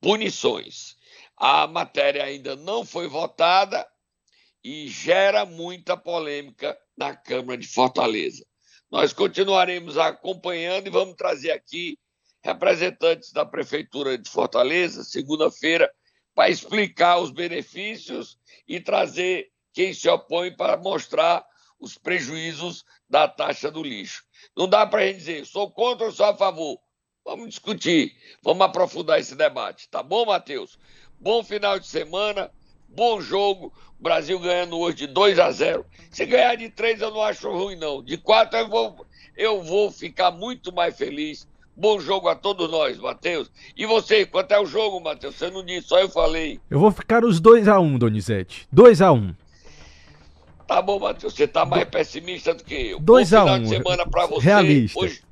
punições. 0.00 0.96
A 1.36 1.64
matéria 1.68 2.24
ainda 2.24 2.56
não 2.56 2.84
foi 2.84 3.06
votada 3.06 3.86
e 4.64 4.88
gera 4.88 5.46
muita 5.46 5.96
polêmica 5.96 6.76
na 6.96 7.14
Câmara 7.14 7.56
de 7.56 7.68
Fortaleza. 7.68 8.44
Nós 8.90 9.12
continuaremos 9.12 9.96
acompanhando 9.96 10.88
e 10.88 10.90
vamos 10.90 11.14
trazer 11.14 11.52
aqui 11.52 11.96
representantes 12.42 13.30
da 13.30 13.46
Prefeitura 13.46 14.18
de 14.18 14.28
Fortaleza, 14.28 15.04
segunda-feira, 15.04 15.88
para 16.34 16.50
explicar 16.50 17.18
os 17.18 17.30
benefícios 17.30 18.40
e 18.66 18.80
trazer 18.80 19.52
quem 19.72 19.94
se 19.94 20.08
opõe 20.08 20.50
para 20.50 20.76
mostrar 20.76 21.46
os 21.78 21.96
prejuízos 21.96 22.84
da 23.08 23.28
taxa 23.28 23.70
do 23.70 23.84
lixo. 23.84 24.24
Não 24.56 24.68
dá 24.68 24.84
para 24.84 25.02
a 25.02 25.06
gente 25.06 25.18
dizer, 25.18 25.46
sou 25.46 25.70
contra 25.70 26.06
ou 26.06 26.12
sou 26.12 26.26
a 26.26 26.36
favor. 26.36 26.76
Vamos 27.28 27.50
discutir, 27.50 28.14
vamos 28.42 28.62
aprofundar 28.62 29.20
esse 29.20 29.36
debate, 29.36 29.86
tá 29.90 30.02
bom, 30.02 30.24
Matheus? 30.24 30.78
Bom 31.20 31.44
final 31.44 31.78
de 31.78 31.86
semana, 31.86 32.50
bom 32.88 33.20
jogo. 33.20 33.70
Brasil 34.00 34.38
ganhando 34.38 34.78
hoje 34.78 34.96
de 34.96 35.08
2 35.08 35.38
a 35.38 35.50
0. 35.50 35.84
Se 36.10 36.24
ganhar 36.24 36.54
de 36.54 36.70
3 36.70 37.02
eu 37.02 37.10
não 37.10 37.20
acho 37.20 37.50
ruim 37.50 37.76
não. 37.76 38.02
De 38.02 38.16
4 38.16 38.60
eu 38.60 38.68
vou 38.70 39.06
eu 39.36 39.62
vou 39.62 39.92
ficar 39.92 40.30
muito 40.30 40.72
mais 40.72 40.96
feliz. 40.96 41.46
Bom 41.76 42.00
jogo 42.00 42.28
a 42.28 42.34
todos 42.34 42.70
nós, 42.70 42.96
Matheus. 42.96 43.50
E 43.76 43.84
você, 43.84 44.24
quanto 44.24 44.52
é 44.52 44.58
o 44.58 44.64
jogo, 44.64 44.98
Matheus? 44.98 45.34
Você 45.34 45.50
não 45.50 45.62
disse, 45.62 45.88
só 45.88 46.00
eu 46.00 46.08
falei. 46.08 46.58
Eu 46.70 46.80
vou 46.80 46.90
ficar 46.90 47.26
os 47.26 47.40
2 47.40 47.68
a 47.68 47.78
1, 47.78 47.98
Donizete. 47.98 48.66
2 48.72 49.02
a 49.02 49.12
1. 49.12 49.34
Tá 50.66 50.80
bom, 50.80 50.98
Matheus. 50.98 51.34
Você 51.34 51.46
tá 51.46 51.66
mais 51.66 51.84
pessimista 51.84 52.54
do 52.54 52.64
que 52.64 52.92
eu. 52.92 53.00
2 53.00 53.34
a 53.34 53.42
1. 53.42 53.44
final 53.44 53.58
de 53.60 53.68
semana 53.68 54.06
para 54.06 54.26
você. 54.26 54.46
Realista. 54.46 54.98
Hoje 54.98 55.27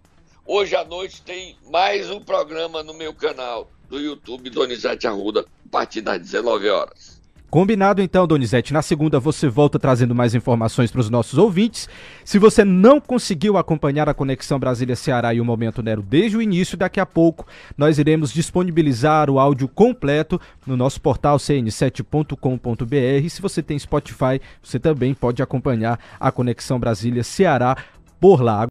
Hoje 0.49 0.77
à 0.77 0.85
noite 0.85 1.23
tem 1.23 1.57
mais 1.73 2.09
um 2.09 2.21
programa 2.21 2.81
no 2.81 2.95
meu 2.95 3.13
canal. 3.13 3.69
no 3.91 3.99
YouTube 3.99 4.49
Donizete 4.49 5.07
Arruda, 5.07 5.41
a 5.41 5.69
partir 5.69 6.01
das 6.01 6.21
19 6.21 6.69
horas. 6.69 7.21
Combinado 7.51 8.01
então, 8.01 8.27
Donizete. 8.29 8.73
Na 8.73 8.81
segunda 8.81 9.19
você 9.19 9.49
volta 9.49 9.77
trazendo 9.77 10.15
mais 10.15 10.37
informações 10.37 10.91
para 10.91 11.01
os 11.01 11.11
nossos 11.11 11.37
ouvintes. 11.37 11.89
Se 12.25 12.39
você 12.39 12.65
não 12.65 13.01
conseguiu 13.01 13.57
acompanhar 13.57 14.09
a 14.09 14.15
Conexão 14.15 14.59
Brasília-Ceará 14.59 15.35
e 15.35 15.41
o 15.41 15.45
Momento 15.45 15.83
Nero 15.83 16.03
desde 16.03 16.37
o 16.37 16.43
início, 16.43 16.77
daqui 16.77 17.01
a 17.01 17.07
pouco 17.07 17.45
nós 17.77 17.99
iremos 17.99 18.33
disponibilizar 18.33 19.29
o 19.29 19.41
áudio 19.41 19.67
completo 19.67 20.41
no 20.65 20.77
nosso 20.77 21.01
portal 21.01 21.39
cn7.com.br. 21.39 23.29
Se 23.29 23.43
você 23.43 23.63
tem 23.63 23.79
Spotify, 23.79 24.41
você 24.63 24.79
também 24.79 25.13
pode 25.13 25.43
acompanhar 25.43 25.99
a 26.21 26.31
Conexão 26.31 26.79
Brasília-Ceará 26.79 27.77
por 28.21 28.43
lá. 28.43 28.65